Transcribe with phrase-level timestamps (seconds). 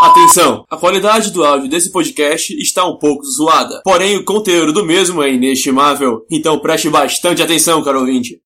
[0.00, 0.64] Atenção!
[0.70, 5.22] A qualidade do áudio desse podcast está um pouco zoada, porém o conteúdo do mesmo
[5.22, 8.40] é inestimável, então preste bastante atenção, caro ouvinte.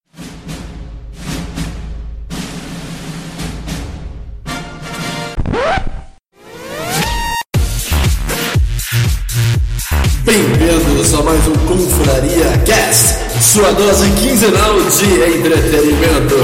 [10.24, 16.34] Bem-vindos a mais um Confraria Cast, sua dose quinzenal de entretenimento.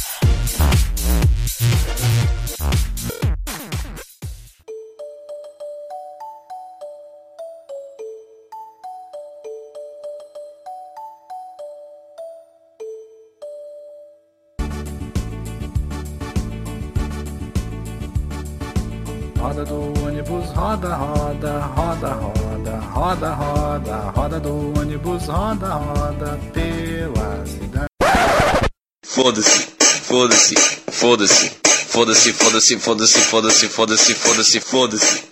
[29.22, 29.68] Foda-se,
[30.08, 30.54] foda-se,
[30.90, 31.50] foda-se,
[31.92, 35.31] foda-se, foda-se, foda-se, foda-se, foda-se, foda-se, foda-se.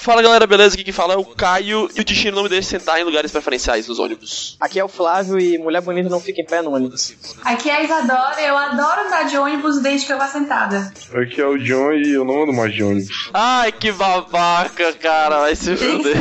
[0.00, 0.74] Fala galera, beleza?
[0.74, 3.30] Aqui quem fala é o Caio e o destino não me deixa sentar em lugares
[3.30, 4.56] preferenciais nos ônibus.
[4.58, 7.14] Aqui é o Flávio e mulher bonita não fica em pé no ônibus.
[7.44, 10.92] Aqui é a Isadora, eu adoro andar de ônibus desde que eu vá sentada.
[11.14, 13.30] Aqui é o John e eu não ando mais de ônibus.
[13.34, 16.16] Ai, que babaca, cara, vai se fuder.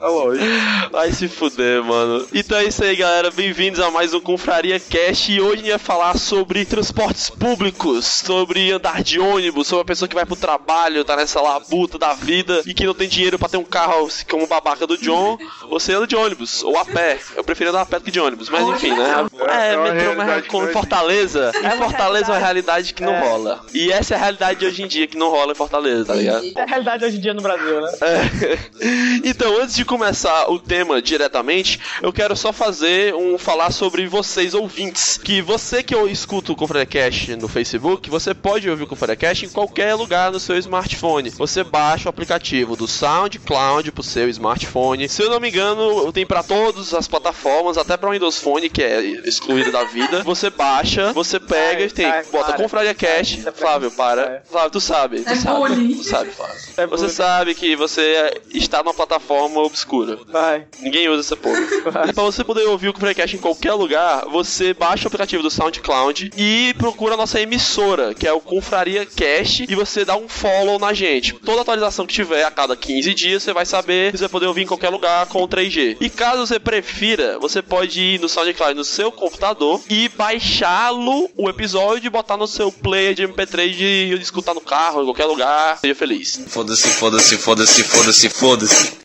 [0.00, 0.44] Ah, lógico.
[0.90, 2.26] Vai se fuder, mano.
[2.32, 3.30] Então é isso aí, galera.
[3.30, 5.32] Bem-vindos a mais um Confraria Cast.
[5.32, 9.86] E hoje a gente vai falar sobre transportes públicos, sobre andar de ônibus, sobre a
[9.86, 13.38] pessoa que vai pro trabalho, tá nessa labuta da vida e que não tem dinheiro
[13.38, 15.38] pra ter um carro como o babaca do John.
[15.70, 17.18] Você anda de ônibus, ou a pé.
[17.36, 19.28] Eu prefiro andar a pé do que de ônibus, mas enfim, né?
[19.38, 21.52] É É, uma metrô, mas realidade como Fortaleza.
[21.56, 23.64] Em Fortaleza é uma realidade que não rola.
[23.72, 26.14] E essa é a realidade de hoje em dia que não rola em Fortaleza, tá
[26.14, 26.44] ligado?
[26.56, 27.92] É a realidade hoje em dia no Brasil, né?
[28.00, 29.22] É.
[29.24, 34.54] Então, antes de começar o tema diretamente, eu quero só fazer um falar sobre vocês
[34.54, 35.18] ouvintes.
[35.18, 39.48] Que você que eu escuto o Confredecast no Facebook, você pode ouvir o Confredecast em
[39.48, 41.11] qualquer lugar no seu smartphone.
[41.36, 45.08] Você baixa o aplicativo do SoundCloud pro seu smartphone.
[45.08, 48.82] Se eu não me engano, tem pra todas as plataformas, até pra Windows Phone, que
[48.82, 50.22] é excluído da vida.
[50.22, 52.62] Você baixa, você pega e tem, ai, bota para.
[52.62, 53.42] Confraria Cast.
[53.44, 54.22] Ai, Flávio, para.
[54.22, 54.42] É.
[54.50, 55.94] Flávio, tu sabe, tu É sabe.
[55.94, 56.56] Tu sabe, Flávio.
[56.76, 60.18] É Você sabe que você está numa plataforma obscura.
[60.28, 60.66] Vai.
[60.80, 61.60] Ninguém usa essa porra.
[62.08, 65.50] E pra você poder ouvir o Freecast em qualquer lugar, você baixa o aplicativo do
[65.50, 70.28] SoundCloud e procura a nossa emissora, que é o Confraria Cast, e você dá um
[70.28, 71.01] follow na gente.
[71.44, 74.46] Toda atualização que tiver a cada 15 dias, você vai saber que você vai poder
[74.46, 75.96] ouvir em qualquer lugar com 3G.
[76.00, 81.48] E caso você prefira, você pode ir no SoundCloud no seu computador e baixá-lo, o
[81.48, 85.78] episódio, e botar no seu player de MP3 de escutar no carro, em qualquer lugar.
[85.78, 86.42] Seja feliz.
[86.48, 89.02] Foda-se, foda-se, foda-se, foda-se, foda-se.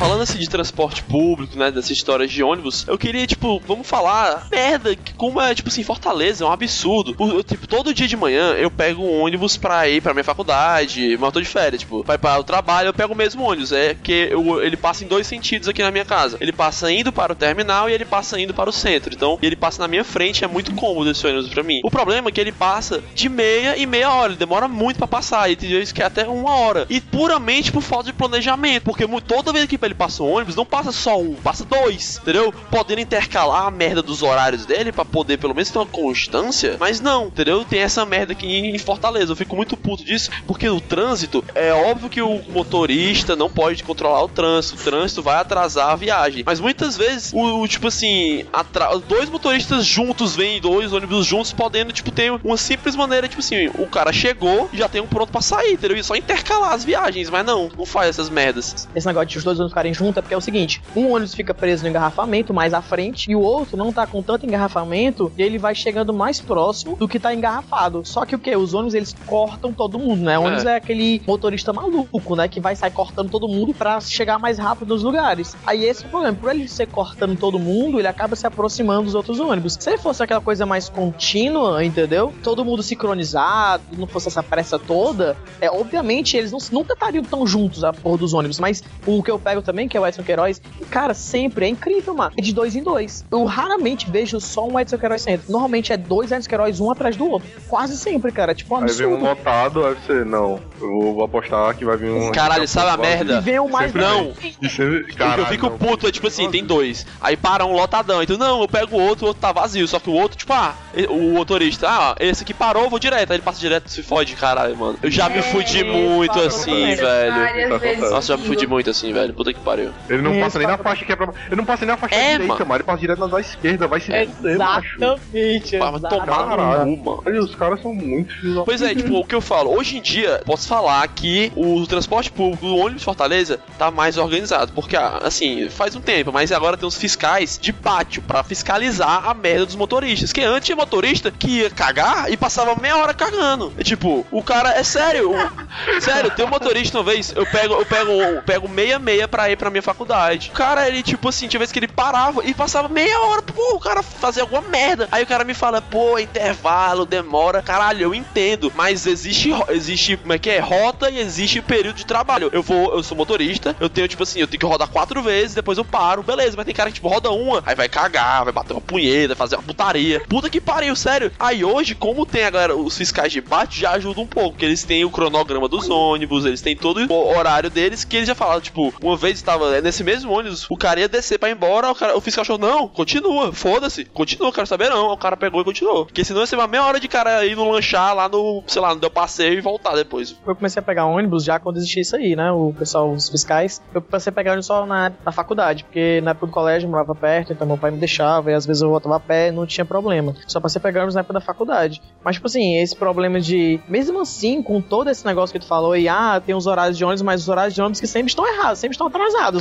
[0.00, 4.46] Falando assim de transporte público, né, dessas histórias de ônibus, eu queria, tipo, vamos falar
[4.50, 7.14] merda, que como é, tipo assim, Fortaleza, é um absurdo.
[7.20, 11.18] Eu, tipo, todo dia de manhã eu pego um ônibus pra ir pra minha faculdade,
[11.18, 13.72] mas eu tô de férias, tipo, vai para o trabalho, eu pego o mesmo ônibus,
[13.72, 16.38] é que eu- ele passa em dois sentidos aqui na minha casa.
[16.40, 19.12] Ele passa indo para o terminal e ele passa indo para o centro.
[19.14, 21.82] Então, ele passa na minha frente, é muito cômodo esse ônibus pra mim.
[21.84, 25.06] O problema é que ele passa de meia e meia hora, ele demora muito pra
[25.06, 26.86] passar, e tem vezes que é até uma hora.
[26.88, 30.64] E puramente por falta de planejamento, porque toda vez que ele passa um ônibus, não
[30.64, 32.52] passa só um, passa dois, entendeu?
[32.70, 37.00] Podendo intercalar a merda dos horários dele pra poder pelo menos ter uma constância, mas
[37.00, 37.64] não, entendeu?
[37.64, 39.32] Tem essa merda aqui em Fortaleza.
[39.32, 43.82] Eu fico muito puto disso, porque o trânsito, é óbvio que o motorista não pode
[43.82, 47.88] controlar o trânsito, o trânsito vai atrasar a viagem, mas muitas vezes o, o, tipo
[47.88, 53.28] assim, atra- dois motoristas juntos vêm dois ônibus juntos podendo tipo ter uma simples maneira,
[53.28, 55.96] tipo assim, o cara chegou já tem um pronto pra sair, entendeu?
[55.96, 58.88] E só intercalar as viagens, mas não, não faz essas merdas.
[58.94, 61.34] Esse negócio de os dois ônibus ficarem juntos é porque é o seguinte: um ônibus
[61.34, 65.32] fica preso no engarrafamento mais à frente e o outro não tá com tanto engarrafamento
[65.36, 68.02] e ele vai chegando mais próximo do que tá engarrafado.
[68.04, 68.54] Só que o que?
[68.54, 70.38] Os ônibus eles cortam todo mundo, né?
[70.38, 70.76] O ônibus é.
[70.76, 72.48] aquele motorista maluco, né?
[72.48, 75.56] Que vai sair cortando todo mundo pra chegar mais rápido nos lugares.
[75.66, 79.04] Aí esse é o problema: por ele ser cortando todo mundo, ele acaba se aproximando
[79.04, 79.76] dos outros ônibus.
[79.80, 82.32] Se ele fosse aquela coisa mais contínua, entendeu?
[82.42, 87.46] Todo mundo sincronizado, não fosse essa pressa toda, é obviamente eles não, nunca estariam tão
[87.46, 88.58] juntos a porra dos ônibus.
[88.58, 90.60] Mas o que eu pego também, que é o Edson Queiroz,
[90.90, 92.32] cara, sempre é incrível, mano.
[92.36, 93.24] É de dois em dois.
[93.30, 95.50] Eu raramente vejo só um Edson Queiroz sempre.
[95.50, 97.48] Normalmente é dois Edson Queiroz, um atrás do outro.
[97.68, 98.54] Quase sempre, cara.
[98.54, 99.24] Tipo, um Aí vem um absurdo.
[99.24, 102.32] lotado, aí você, não, eu vou apostar que vai vir um...
[102.32, 103.38] Caralho, sabe a merda?
[103.38, 104.32] E vem o mais Não.
[104.62, 105.78] E sempre, caralho, eu fico não.
[105.78, 107.06] puto é tipo assim, tem dois.
[107.20, 108.22] Aí para um lotadão.
[108.22, 109.86] Então, não, eu pego o outro, o outro tá vazio.
[109.86, 110.74] Só que o outro, tipo, ah,
[111.08, 113.30] o motorista, ah, esse aqui parou, eu vou direto.
[113.30, 114.98] Aí ele passa direto se fode, caralho, mano.
[115.02, 118.10] Eu já me fudi É, muito fala assim, velho.
[118.10, 119.32] Nossa, já me fudi muito assim, velho.
[119.34, 119.90] Puta que pariu.
[120.08, 121.32] Ele não Isso, passa nem na passa- faixa que é pra.
[121.46, 122.66] Ele não passa nem na faixa É, direita, mano.
[122.66, 122.74] mano.
[122.76, 123.86] Ele passa direto na da esquerda.
[123.88, 124.96] Vai se fuder, macho.
[124.96, 125.78] Exatamente.
[125.78, 127.40] Vai tomar cu, mano.
[127.44, 130.66] Os caras são muito Pois é, tipo, o que eu falo, hoje em dia, posso
[130.68, 134.72] falar que o transporte público, o ônibus de Fortaleza, tá mais organizado.
[134.72, 139.28] Porque, ah, assim, faz um tempo, mas agora tem os fiscais de pátio pra fiscalizar
[139.28, 140.32] a merda dos motoristas.
[140.32, 143.72] Que antes tinha motorista que ia cagar e passava meia hora cagando.
[143.78, 147.74] E, tipo, o cara, é sério, o- sério, tem um motorista uma vez, eu pego,
[147.74, 150.50] eu pego, eu pego meia meia pra ir pra minha faculdade.
[150.50, 153.76] O cara, ele, tipo assim, tinha vez que ele parava e passava meia hora, pô,
[153.76, 155.08] o cara fazia alguma merda.
[155.12, 157.62] Aí o cara me fala, pô, intervalo, demora.
[157.62, 160.58] Caralho, eu entendo, mas existe, existe, como é que é?
[160.58, 162.50] Rota e existe período de trabalho.
[162.52, 165.54] Eu vou, eu sou motorista, eu tenho, tipo assim, eu tenho que rodar quatro vezes,
[165.54, 168.52] depois eu paro, beleza, mas tem cara que, tipo, roda uma, aí vai cagar, vai
[168.52, 170.20] bater uma punheta, fazer uma putaria.
[170.28, 171.30] Puta que pariu, sério.
[171.38, 174.64] Aí hoje, como tem a galera, os fiscais de bate, já ajuda um pouco, porque
[174.64, 178.34] eles têm o cronograma dos ônibus, eles têm todo o horário deles, que eles já
[178.34, 181.90] falaram, tipo, uma vez estava nesse mesmo ônibus, o cara ia descer pra ir embora,
[181.90, 185.12] o, cara, o fiscal achou, não, continua, foda-se, continua, quero saber não.
[185.12, 186.06] O cara pegou e continuou.
[186.06, 188.80] Porque senão ia ser uma meia hora de cara ir no lanchar lá no, sei
[188.80, 190.36] lá, no Del Passeio e voltar depois.
[190.46, 192.50] Eu comecei a pegar ônibus já quando existia isso aí, né?
[192.52, 193.82] O pessoal, os fiscais.
[193.94, 196.90] Eu comecei a pegar ônibus só na, na faculdade, porque na época do colégio eu
[196.90, 199.66] morava perto, então meu pai me deixava, e às vezes eu voltava a pé, não
[199.66, 200.34] tinha problema.
[200.46, 202.02] Só passei a pegar ônibus na época da faculdade.
[202.24, 203.80] Mas, tipo assim, esse problema de.
[203.88, 207.04] Mesmo assim, com todo esse negócio que tu falou, e ah, tem os horários de
[207.04, 209.06] ônibus, mas os horários de ônibus que sempre estão errados, sempre estão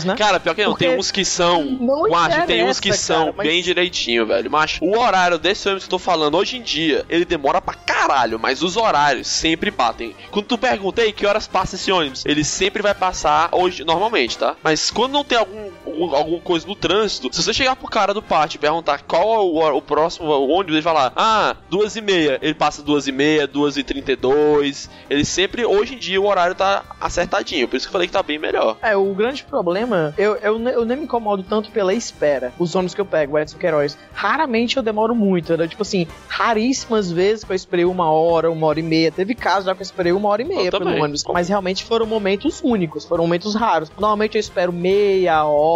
[0.05, 0.15] né?
[0.17, 1.63] Cara, pior que não, Porque tem uns que são.
[1.63, 4.49] não Macho, tem uns que interessa, são cara, mas- bem direitinho, velho.
[4.49, 7.73] Macho, o horário desse ônibus que eu tô falando hoje em dia, ele demora pra
[7.73, 10.15] caralho, mas os horários sempre batem.
[10.31, 14.55] Quando tu perguntei que horas passa esse ônibus, ele sempre vai passar hoje, normalmente, tá?
[14.63, 15.68] Mas quando não tem algum,
[16.03, 19.21] algum- alguma coisa no trânsito, se você chegar pro cara do pátio e perguntar qual
[19.33, 19.37] é
[19.73, 22.39] o, o próximo ônibus, ele falar, ah, duas e meia.
[22.41, 24.89] Ele passa duas e meia, duas e trinta e dois.
[25.09, 27.67] Ele sempre, hoje em dia, o horário tá acertadinho.
[27.67, 28.77] Por isso que eu falei que tá bem melhor.
[28.81, 32.53] É, o grande problema, eu, eu, eu nem me incomodo tanto pela espera.
[32.59, 35.67] Os ônibus que eu pego, Edson Queiroz, raramente eu demoro muito, né?
[35.67, 39.11] Tipo assim, raríssimas vezes que eu esperei uma hora, uma hora e meia.
[39.11, 41.01] Teve casos já que eu esperei uma hora e meia Eu pelo também.
[41.01, 41.23] ônibus.
[41.31, 43.91] Mas realmente foram momentos únicos, foram momentos raros.
[43.97, 45.69] Normalmente eu espero meia hora,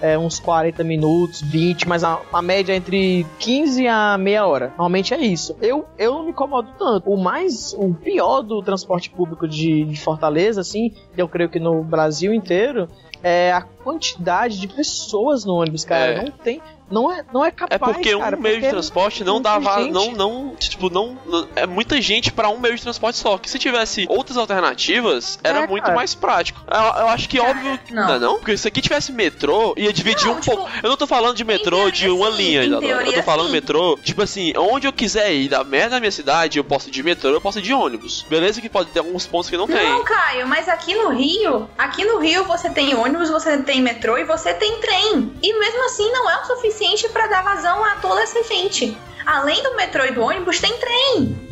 [0.00, 4.68] é, uns 40 minutos, 20, mas a, a média é entre 15 a meia hora.
[4.68, 5.56] Normalmente é isso.
[5.60, 7.10] Eu, eu não me incomodo tanto.
[7.10, 11.82] O mais, o pior do transporte público de, de Fortaleza, assim, eu creio que no
[11.82, 12.88] Brasil inteiro,
[13.24, 16.12] é a quantidade de pessoas no ônibus, cara.
[16.12, 16.22] É.
[16.24, 16.60] Não tem.
[16.90, 17.80] Não é, não é É capaz.
[17.94, 19.92] porque um cara, meio de porque transporte não muita dava, gente.
[19.92, 23.38] não, não, tipo, não, não- é muita gente pra um meio de transporte só.
[23.38, 25.96] Que se tivesse outras alternativas, era É, muito cara.
[25.96, 26.60] mais prático.
[26.70, 28.06] Eu, eu acho que óbvio, que não.
[28.06, 28.14] não.
[28.14, 30.70] é não, porque se aqui tivesse metrô, ia dividir Não, um tipo, pouco.
[30.82, 32.86] Eu não tô falando de metrô teoria, de uma sim, linha, Isadora.
[32.86, 33.52] eu teoria, tô falando sim.
[33.52, 36.92] metrô, tipo assim, onde eu quiser ir da merda da minha cidade, eu posso ir
[36.92, 38.24] de metrô, eu posso ir de ônibus.
[38.28, 39.88] Beleza que pode ter alguns pontos que não tem.
[39.88, 44.18] Não, Caio, mas aqui no Rio, aqui no Rio você tem ônibus, você tem metrô
[44.18, 45.38] e você tem trem.
[45.42, 48.96] E mesmo assim não é o suficiente pra dar vazão a toda essa gente.
[49.26, 51.44] Além do metrô e do ônibus, tem trem.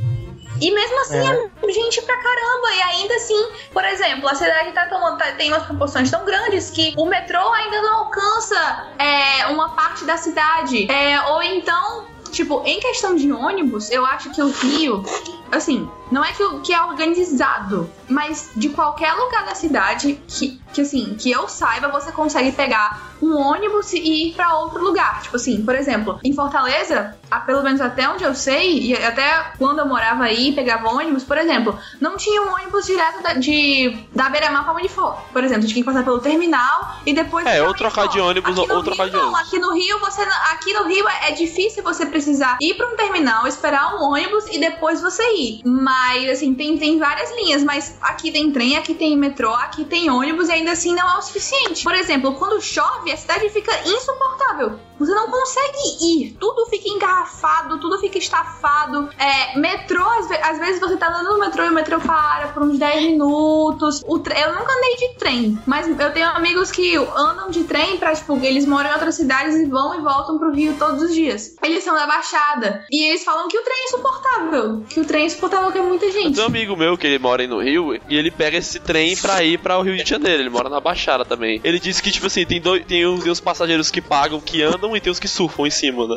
[0.60, 2.72] E mesmo assim é, gente pra caramba.
[2.72, 6.70] E ainda assim, por exemplo, a cidade tá tomando, tá- tem umas proporções tão grandes
[6.70, 10.88] que o metrô ainda não alcança é, uma parte da cidade.
[10.90, 12.01] É, ou então,
[12.32, 15.04] tipo, em questão de ônibus, eu acho que o Rio,
[15.52, 20.80] assim, não é que, que é organizado, mas de qualquer lugar da cidade que, que
[20.80, 25.22] assim, que eu saiba, você consegue pegar um ônibus e ir pra outro lugar.
[25.22, 29.52] Tipo assim, por exemplo, em Fortaleza, a- pelo menos até onde eu sei, e até
[29.58, 33.96] quando eu morava aí, pegava ônibus, por exemplo, não tinha um ônibus direto da, de,
[34.14, 35.16] da Beira-Mar pra Unifor.
[35.32, 38.72] Por exemplo, tinha que passar pelo terminal e depois É, ou trocar de ônibus, Aqui
[38.72, 39.28] ou- trocar Rio, de não.
[39.28, 39.40] ônibus.
[39.46, 42.21] Aqui no Rio, você não- aqui no Rio é, é difícil você precisar
[42.60, 45.62] ir pra um terminal, esperar um ônibus e depois você ir.
[45.64, 50.10] Mas assim, tem, tem várias linhas, mas aqui tem trem, aqui tem metrô, aqui tem
[50.10, 51.84] ônibus e ainda assim não é o suficiente.
[51.84, 54.78] Por exemplo, quando chove, a cidade fica insuportável.
[55.04, 56.36] Você não consegue ir.
[56.38, 59.08] Tudo fica engarrafado, tudo fica estafado.
[59.18, 62.48] É, metrô, às, ve- às vezes você tá andando no metrô e o metrô para
[62.48, 64.02] por uns 10 minutos.
[64.06, 68.14] O eu nunca andei de trem, mas eu tenho amigos que andam de trem pra,
[68.14, 71.56] tipo, eles moram em outras cidades e vão e voltam pro Rio todos os dias.
[71.62, 72.84] Eles são da Baixada.
[72.90, 74.84] E eles falam que o trem é insuportável.
[74.88, 76.34] Que o trem é insuportável, que é muita Eu gente.
[76.34, 79.16] tenho um amigo meu que ele mora aí no Rio e ele pega esse trem
[79.16, 80.42] pra ir pra o Rio de Janeiro.
[80.42, 81.60] Ele mora na Baixada também.
[81.64, 84.62] Ele disse que, tipo assim, tem, dois, tem, os, tem os passageiros que pagam, que
[84.62, 86.16] andam e tem os que surfam em cima, né?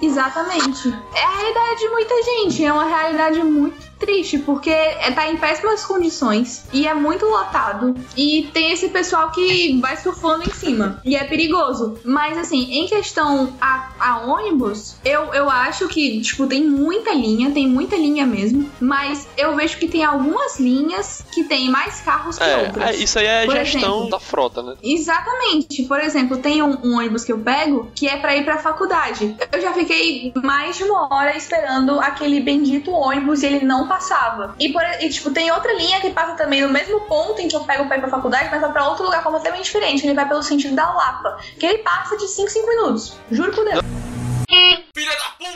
[0.00, 0.88] Exatamente.
[1.14, 2.64] É a realidade de muita gente.
[2.64, 7.94] É uma realidade muito triste, porque é, tá em péssimas condições e é muito lotado.
[8.16, 11.00] E tem esse pessoal que vai surfando em cima.
[11.04, 11.98] E é perigoso.
[12.04, 17.50] Mas assim, em questão a, a ônibus, eu, eu acho que, tipo, tem muita linha,
[17.50, 18.70] tem muita linha mesmo.
[18.80, 22.84] Mas eu vejo que tem algumas linhas que tem mais carros que É, outras.
[22.90, 24.74] é, isso aí é Por gestão exemplo, da frota, né?
[24.82, 25.82] Exatamente.
[25.84, 29.34] Por exemplo, tem um, um ônibus que eu pego que é pra ir pra faculdade.
[29.52, 34.54] Eu já fiquei mais de uma hora esperando aquele bendito ônibus e ele não passava.
[34.58, 37.56] E, por, e, tipo, tem outra linha que passa também no mesmo ponto em que
[37.56, 40.06] eu pego pra ir pra faculdade, mas vai pra outro lugar completamente diferente.
[40.06, 41.38] Ele vai pelo sentido da Lapa.
[41.58, 43.16] Que ele passa de 5 5 minutos.
[43.30, 43.80] Juro por Deus.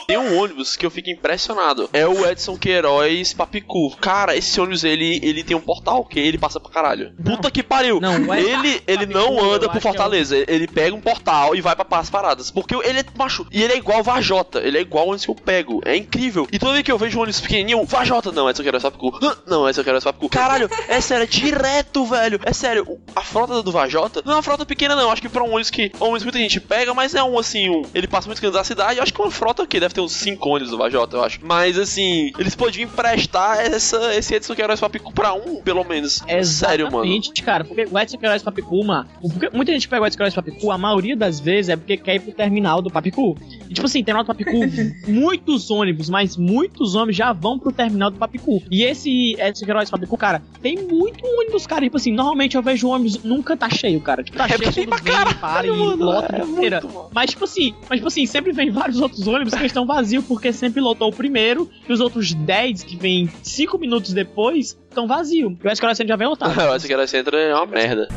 [0.06, 1.88] Tem um ônibus que eu fico impressionado.
[1.92, 3.97] É o Edson Queiroz Papicu.
[4.00, 7.12] Cara, esse ônibus ele, ele tem um portal que ele passa pra caralho.
[7.25, 8.00] Puta que pariu.
[8.00, 10.37] Não, o Edson ele ele Papicu, não anda por é Fortaleza.
[10.49, 12.50] Ele pega um portal e vai pra as paradas.
[12.50, 13.47] Porque ele é macho.
[13.50, 14.61] E ele é igual o Vajota.
[14.61, 15.80] Ele é igual o ônibus que eu pego.
[15.85, 16.47] É incrível.
[16.52, 19.12] E toda vez que eu vejo um ônibus pequenininho, Vajota, não, Edson Queiroz Papicu.
[19.47, 20.28] Não, Edson Queiroz Papicu.
[20.28, 22.40] Caralho, é sério, é direto, velho.
[22.44, 25.11] É sério, o- a frota do Vajota não é uma frota pequena, não.
[25.11, 27.82] Acho que pra um ônibus que ônibus muita gente pega, mas é um assim, um,
[27.94, 28.91] ele passa muito canto da cidade.
[29.00, 31.40] Acho que uma frota que deve ter uns 5 ônibus do Vajota, eu acho.
[31.42, 36.22] Mas assim, eles podiam emprestar essa, esse Edson Queiroz Papicu pra um, pelo menos.
[36.44, 37.04] Sério, mano.
[37.04, 37.64] Exatamente, cara.
[37.64, 40.78] Porque o Edson Queiroz Papicu, mano, porque muita gente pega o Edson Queiroz Papicu, a
[40.78, 43.37] maioria das vezes é porque quer ir pro terminal do Papicu.
[43.68, 44.52] E, tipo assim, terminal do Papicu,
[45.11, 48.62] muitos ônibus, mas muitos ônibus já vão pro terminal do Papicu.
[48.70, 51.82] E esse Edson Queiroz Papicu, cara, tem muito ônibus, cara.
[51.84, 54.22] Tipo assim, normalmente eu vejo ônibus, nunca tá cheio, cara.
[54.22, 56.80] Tipo, tá É cheio, pra vem, caralho, para e mano, lota é feira.
[56.80, 57.11] muito.
[57.12, 60.52] Mas, tipo assim, mas, tipo assim, sempre vem vários outros ônibus que estão vazios, porque
[60.52, 65.52] sempre lotou o primeiro, e os outros 10 que vêm 5 minutos depois estão vazios.
[65.52, 66.50] E o Queiroz já vem lotado.
[66.74, 68.08] o Centro é uma merda.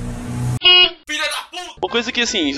[1.81, 2.51] Uma coisa que assim,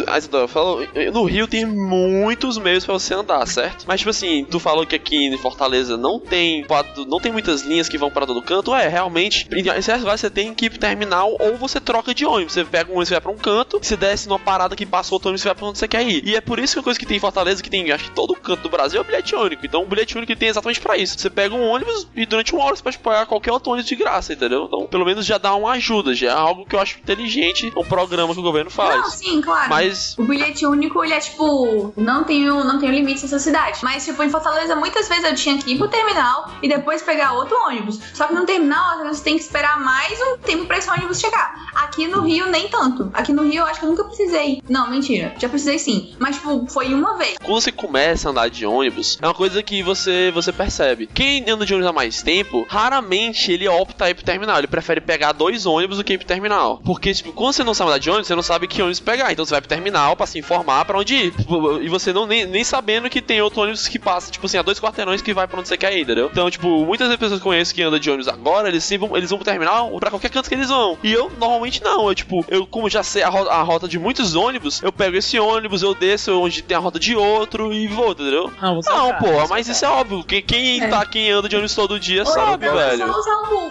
[0.48, 3.86] falou, no Rio tem muitos meios pra você andar, certo?
[3.88, 6.66] Mas tipo assim, tu falou que aqui em Fortaleza não tem
[7.08, 8.74] não tem muitas linhas que vão pra todo canto.
[8.74, 12.26] É, realmente, em certos lugares você tem que ir pro terminal ou você troca de
[12.26, 12.54] ônibus.
[12.54, 15.14] Você pega um ônibus e vai pra um canto, se desce numa parada que passa
[15.14, 16.26] outro ônibus e vai pra onde você quer ir.
[16.26, 18.12] E é por isso que a coisa que tem em Fortaleza, que tem acho que
[18.12, 19.66] todo canto do Brasil, é o bilhete único.
[19.66, 21.18] Então o bilhete único tem exatamente pra isso.
[21.20, 23.96] Você pega um ônibus e durante uma hora você pode pagar qualquer outro ônibus de
[23.96, 24.66] graça, entendeu?
[24.66, 27.84] Então pelo menos já dá uma ajuda, já é algo que eu acho inteligente, um
[27.84, 29.14] programa que o governo Não, faz.
[29.14, 29.70] sim, claro.
[29.70, 33.40] Mas O bilhete único, ele é tipo, não tem, o- não tem o limite nessa
[33.40, 33.80] cidade.
[33.84, 37.34] Mas, tipo, em Fortaleza, muitas vezes eu tinha que ir pro terminal e depois pegar
[37.34, 38.00] outro ônibus.
[38.14, 41.20] Só que no terminal, às vezes, tem que esperar mais um tempo pra esse ônibus
[41.20, 41.54] chegar.
[41.76, 43.10] Aqui no Rio, nem tanto.
[43.14, 44.62] Aqui no Rio, eu acho que eu nunca precisei.
[44.68, 45.34] Não, mentira.
[45.38, 46.16] Já precisei sim.
[46.20, 47.38] Mas, tipo, foi uma vez.
[47.44, 51.08] quando você começa a andar de ônibus, é uma coisa que você, você percebe.
[51.14, 54.58] Quem anda de ônibus há mais tempo, raramente ele opta ir pro terminal.
[54.58, 56.82] Ele prefere pegar dois ônibus do que ir pro terminal.
[56.84, 59.32] Porque, tipo, quando você não sabe andar de ônibus, você não sabe que ônibus pegar.
[59.32, 61.32] Então você vai pro terminal pra se informar pra onde ir.
[61.32, 64.58] Tipo, E você não nem, nem sabendo que tem outro ônibus que passa, tipo assim,
[64.58, 66.30] a dois quarteirões que vai pra onde você quer ir, entendeu?
[66.32, 69.16] Então, tipo, muitas pessoas que eu conheço que andam de ônibus agora, eles, sim vão,
[69.16, 70.98] eles vão pro terminal ou pra qualquer canto que eles vão.
[71.04, 72.08] E eu, normalmente, não.
[72.08, 75.16] Eu, tipo, eu, como já sei a, ro- a rota de muitos ônibus, eu pego
[75.18, 78.52] esse ônibus, eu desço onde tem a rota de outro e vou, entendeu?
[78.62, 80.24] Não, você é Não, cara, pô, você mas isso é óbvio.
[80.24, 80.88] Quem, quem É.
[80.88, 83.08] tá, quem anda de ônibus todo dia sabe, velho.
[83.12, 83.68] só usar um.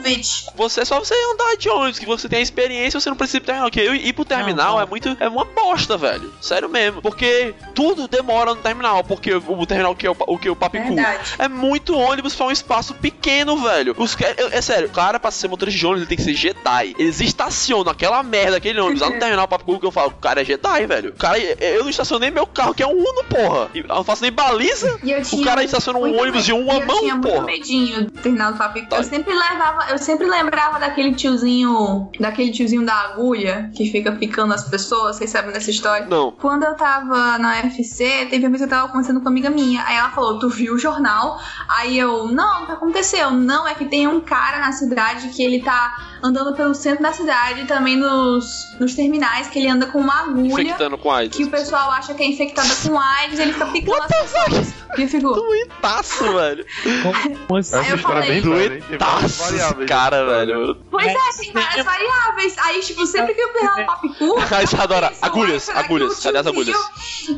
[0.57, 3.39] Você é só você andar de ônibus, que você tem a experiência, você não precisa
[3.39, 3.71] ir pro terminal.
[4.17, 4.81] Pro terminal Não, não.
[4.83, 5.17] é muito.
[5.21, 6.33] É uma bosta, velho.
[6.41, 7.01] Sério mesmo.
[7.01, 9.05] Porque tudo demora no terminal.
[9.05, 11.35] Porque o, o terminal que é o, o que é o Papicu Verdade.
[11.39, 13.95] é muito ônibus pra um espaço pequeno, velho.
[13.99, 16.25] Os, ca- é, é sério, o cara, pra ser motorista de ônibus, ele tem que
[16.25, 16.97] ser Jedi.
[16.99, 20.41] Eles estacionam aquela merda, aquele ônibus lá no terminal Papicu que eu falo, o cara
[20.41, 21.11] é Jedi, velho.
[21.11, 23.69] O cara, eu não estacionei meu carro, que é um Uno, porra.
[23.75, 24.99] E Eu não faço nem baliza.
[25.05, 27.45] E eu O cara estaciona um muito ônibus de uma eu mão, tinha muito porra.
[27.47, 28.89] medinho do terminal do Papicu.
[28.89, 28.97] Tá.
[28.97, 34.55] Eu sempre levava, eu sempre lembrava daquele tiozinho, daquele tiozinho da agulha que fica picando
[34.55, 36.07] as pessoas, vocês sabem dessa história?
[36.07, 36.33] Não.
[36.33, 39.51] Quando eu tava na UFC, teve uma vez que eu tava conversando com uma amiga
[39.51, 39.83] minha.
[39.85, 41.41] Aí ela falou: Tu viu o jornal?
[41.69, 43.31] Aí eu, não, o que aconteceu?
[43.31, 47.13] Não, é que tem um cara na cidade que ele tá andando pelo centro da
[47.13, 50.63] cidade e também nos, nos terminais, que ele anda com uma agulha.
[50.63, 51.37] Infectando com AIDS.
[51.37, 54.75] Que o pessoal acha que é infectada com AIDS, ele fica picando as pessoas.
[54.97, 55.33] E eu fico.
[55.33, 56.67] Doentaço, velho.
[57.47, 57.77] Como assim?
[57.77, 59.89] Essa história é bem várias Doentaço, variáveis.
[59.89, 60.79] cara, velho.
[60.91, 62.59] Pois é, tem várias variáveis.
[62.59, 63.85] Aí, tipo, sempre que eu perder
[64.57, 66.77] A Isadora, agulhas, "Ai, será que agulhas, cadê as agulhas?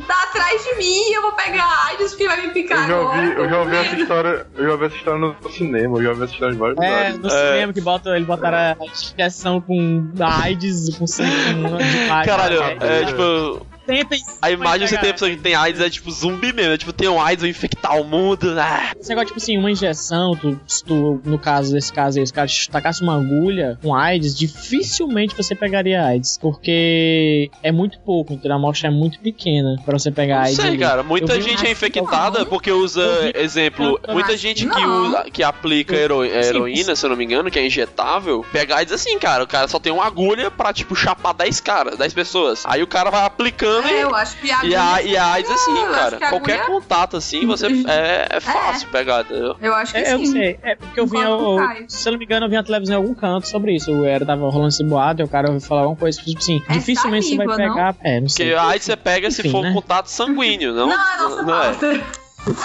[0.07, 3.19] Tá atrás de mim, eu vou pegar AIDS porque vai me picar Eu já agora.
[3.21, 6.03] ouvi, eu já ouvi essa vendo." história, eu já ouvi essa história no cinema, eu
[6.03, 7.19] já ouvi essa história em vários É, lugares.
[7.19, 12.25] no cinema que bota, ele botaram a injeção com AIDS, com sangue com de AIDS.
[12.25, 12.77] Caralho, né?
[13.01, 13.65] é tipo.
[13.97, 16.53] Senta em A imagem que você tem a pessoa que tem AIDS é tipo zumbi
[16.53, 16.73] mesmo.
[16.73, 18.55] É tipo, tem um AIDS, vai infectar o mundo.
[18.59, 18.91] Ah.
[18.99, 22.31] Esse negócio, tipo assim, uma injeção, tu, se tu, no caso desse caso aí, os
[22.31, 26.37] caras tacasse uma agulha com AIDS, dificilmente você pegaria AIDS.
[26.37, 30.55] Porque é muito pouco, então a amostra é muito pequena pra você pegar Não AIDS.
[30.57, 30.77] sei, ali.
[30.77, 31.03] cara.
[31.03, 35.07] Muita Eu gente é infectada porque usa, exemplo, muita gente que, Não.
[35.07, 38.93] usa, que aplica hero- heroína, se eu não me engano, que é injetável, pega AIDS
[38.93, 39.43] assim, cara.
[39.43, 42.63] O cara só tem uma agulha pra, tipo, chapar 10 caras, 10 pessoas.
[42.65, 44.01] Aí o cara vai aplicando É, e.
[44.01, 46.17] eu acho que a E a, e a AIDS assim, Eu cara.
[46.17, 49.55] que a Qualquer agulha- contato assim, você é, é fácil pegar, entendeu?
[49.61, 50.25] Eu acho que É, eu sim.
[50.31, 51.57] sei, é porque eu vi, eu-
[51.87, 53.91] se eu não me engano, eu vi na televisão em algum canto sobre isso.
[53.91, 56.61] O era tava rolando esse boato, e o cara ouviu falar alguma coisa, tipo assim,
[56.69, 57.75] É dificilmente você vai saliva, não?
[57.75, 57.95] pegar.
[58.03, 58.55] É, não Porque sei.
[58.55, 59.73] a AIDS você pega se Enfim, for né?
[59.73, 60.87] contato sanguíneo, não?
[60.87, 62.01] Não, é nossa não é.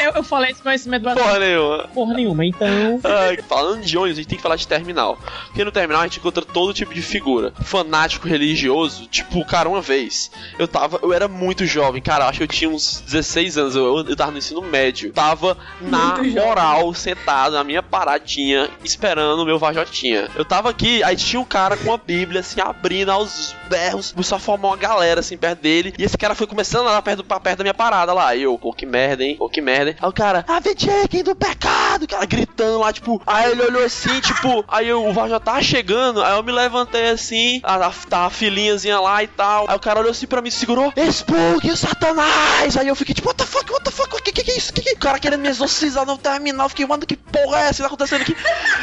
[0.00, 1.88] Eu, eu falei esse conhecimento do Porra nenhuma.
[1.92, 3.00] porra nenhuma, então.
[3.04, 5.18] Ai, falando de ônibus, a gente tem que falar de terminal.
[5.46, 7.52] Porque no terminal a gente encontra todo tipo de figura.
[7.62, 10.30] Fanático religioso, tipo, cara, uma vez.
[10.58, 10.98] Eu tava.
[11.02, 12.26] Eu era muito jovem, cara.
[12.28, 13.76] Acho que eu tinha uns 16 anos.
[13.76, 15.12] Eu, eu tava no ensino médio.
[15.12, 16.46] Tava na Muito jovem.
[16.46, 20.28] moral, sentado na minha paradinha, esperando o meu vajotinha.
[20.36, 24.12] Eu tava aqui, aí tinha um cara com a Bíblia, assim, abrindo aos berros.
[24.12, 25.94] Começou a formar uma galera, assim, perto dele.
[25.98, 28.34] E esse cara foi começando a andar perto, perto da minha parada lá.
[28.34, 29.36] E eu, pô, que merda, hein?
[29.36, 29.96] Pô, que merda?
[30.00, 33.20] Aí o cara, abdiquem do pecado, o cara gritando lá, tipo.
[33.26, 34.64] Aí ele olhou assim, tipo.
[34.68, 36.22] Aí o VAR já tava chegando.
[36.22, 39.66] Aí eu me levantei assim, a, a, tá a filinhazinha lá e tal.
[39.68, 42.76] Aí o cara olhou assim pra mim, segurou, expulgue Satanás!
[42.76, 44.56] Aí eu fiquei tipo, what the fuck, what the fuck, o que, que que é
[44.56, 44.72] isso?
[44.72, 44.94] Que, que...
[44.94, 46.68] O cara querendo me exorcizar no terminal.
[46.68, 48.36] Fiquei, mano, que porra é essa que tá acontecendo aqui?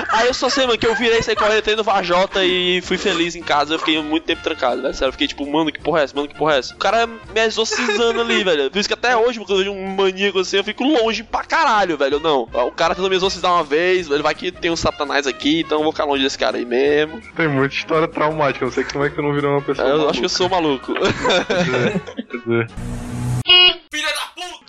[0.09, 2.97] Aí eu só sei, mano, que eu virei, saí correndo, entrei no Vajota e fui
[2.97, 3.73] feliz em casa.
[3.75, 4.93] Eu fiquei muito tempo trancado, velho.
[4.93, 6.15] Sério, eu fiquei tipo, mano, que porra é essa?
[6.15, 6.73] Mano, que porra é essa?
[6.73, 8.69] O cara me exorcizando ali, velho.
[8.69, 11.43] Por isso que até hoje, quando eu vejo um maníaco assim, eu fico longe pra
[11.43, 12.19] caralho, velho.
[12.19, 15.61] Não, o cara tentou me exorcizar uma vez, ele vai que tem um satanás aqui,
[15.61, 17.21] então eu vou ficar longe desse cara aí mesmo.
[17.35, 19.87] Tem muita história traumática, não sei como é que tu não virou uma pessoa.
[19.87, 20.93] Eu acho que eu sou maluco.
[23.91, 24.13] Quer dizer,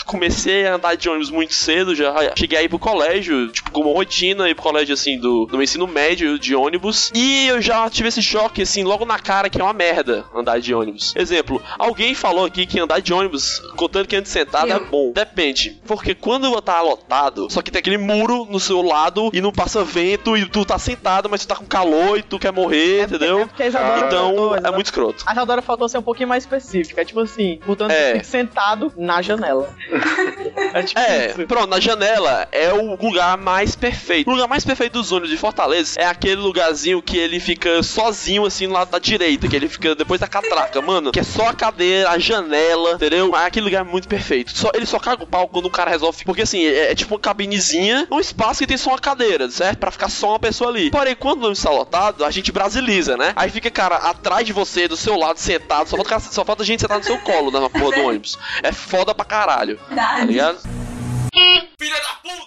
[0.05, 4.49] Comecei a andar de ônibus muito cedo, já cheguei aí pro colégio, tipo, como rotina,
[4.51, 7.11] ir pro colégio, assim, do, do meu ensino médio de ônibus.
[7.15, 10.61] E eu já tive esse choque, assim, logo na cara, que é uma merda andar
[10.61, 11.15] de ônibus.
[11.17, 14.87] Exemplo, alguém falou aqui que andar de ônibus, contando que anda sentado, é Eu.
[14.87, 15.13] bom.
[15.13, 15.81] Depende.
[15.87, 19.85] Porque quando tá lotado, só que tem aquele muro no seu lado e não passa
[19.85, 23.03] vento e tu tá sentado, mas tu tá com calor e tu quer morrer, É
[23.05, 23.47] entendeu?
[23.47, 25.25] porque a Isadora Então, faltou, é muito escroto.
[25.27, 27.01] A Isadora faltou ser um pouquinho mais específica.
[27.01, 28.21] É tipo assim, portanto, É.
[28.23, 29.69] sentado na janela.
[30.57, 34.29] é tipo É, pronto, na janela é o lugar mais perfeito.
[34.29, 38.45] O lugar mais perfeito dos ônibus de Fortaleza é aquele lugarzinho que ele fica sozinho,
[38.45, 41.13] assim, no lado da direita, que ele fica depois da catraca, mano.
[41.13, 43.35] Que é só a cadeira, a janela, entendeu?
[43.37, 44.57] É aquele lugar muito perfeito.
[44.57, 46.25] Só, ele só caga o pau quando o cara resolve.
[46.25, 49.79] Porque assim, é, é tipo uma cabinezinha, um espaço que tem só uma cadeira, certo?
[49.79, 50.91] Pra ficar só uma pessoa ali.
[50.91, 53.33] Porém, quando o ônibus está lotado, a gente brasiliza, né?
[53.37, 56.81] Aí fica, cara, atrás de você, do seu lado, sentado, só falta, só falta gente
[56.81, 58.39] sentada no seu colo na porra do ônibus.
[58.63, 60.52] É foda pra caralho, tá ligado?
[60.53, 60.92] Juan.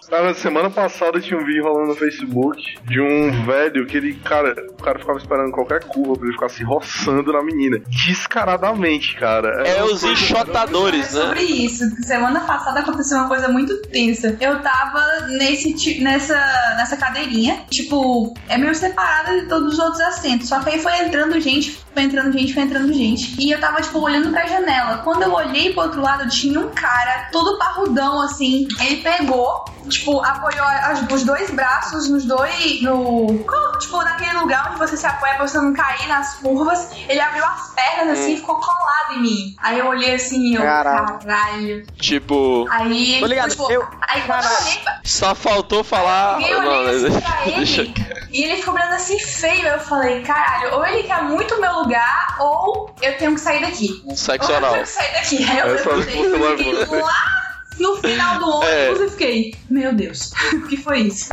[0.09, 4.55] Cara, semana passada tinha um vídeo rolando no Facebook de um velho que ele, cara,
[4.69, 7.79] o cara ficava esperando qualquer curva pra ele ficar se roçando na menina.
[7.87, 9.63] Descaradamente, cara.
[9.67, 11.25] É uma os enxotadores, É né?
[11.25, 11.83] sobre isso.
[12.03, 14.37] Semana passada aconteceu uma coisa muito tensa.
[14.39, 16.35] Eu tava nesse, nessa,
[16.77, 20.47] nessa cadeirinha, tipo, é meio separada de todos os outros assentos.
[20.47, 23.35] Só que aí foi entrando gente, foi entrando gente, foi entrando gente.
[23.41, 24.99] E eu tava, tipo, olhando pra janela.
[24.99, 28.67] Quando eu olhei pro outro lado, tinha um cara todo parrudão, assim.
[28.79, 32.81] Ele pegou, tipo, apoiou as- os dois braços nos dois.
[32.81, 33.27] No.
[33.79, 36.89] Tipo, naquele lugar onde você se apoia pra você não cair nas curvas.
[37.07, 39.55] Ele abriu as pernas assim e ficou colado em mim.
[39.61, 41.19] Aí eu olhei assim e eu, Caralho.
[41.19, 41.85] caralho.
[41.97, 46.41] Tipo, Aí, Tô ligado, tipo, eu- aí quando eu olhei, só faltou falar.
[46.41, 47.93] eu Não, olhei assim pra deixa ele
[48.31, 49.67] e ele ficou olhando assim feio.
[49.67, 53.61] Eu falei, caralho, ou ele quer muito o meu lugar, ou eu tenho que sair
[53.61, 54.03] daqui.
[54.05, 55.49] um sexo ou eu tenho que sair daqui.
[55.49, 56.99] Aí eu e fiquei levou.
[57.05, 57.34] lá
[57.79, 58.89] no final do É.
[58.89, 61.29] ônibus e fiquei, meu Deus, o que foi isso?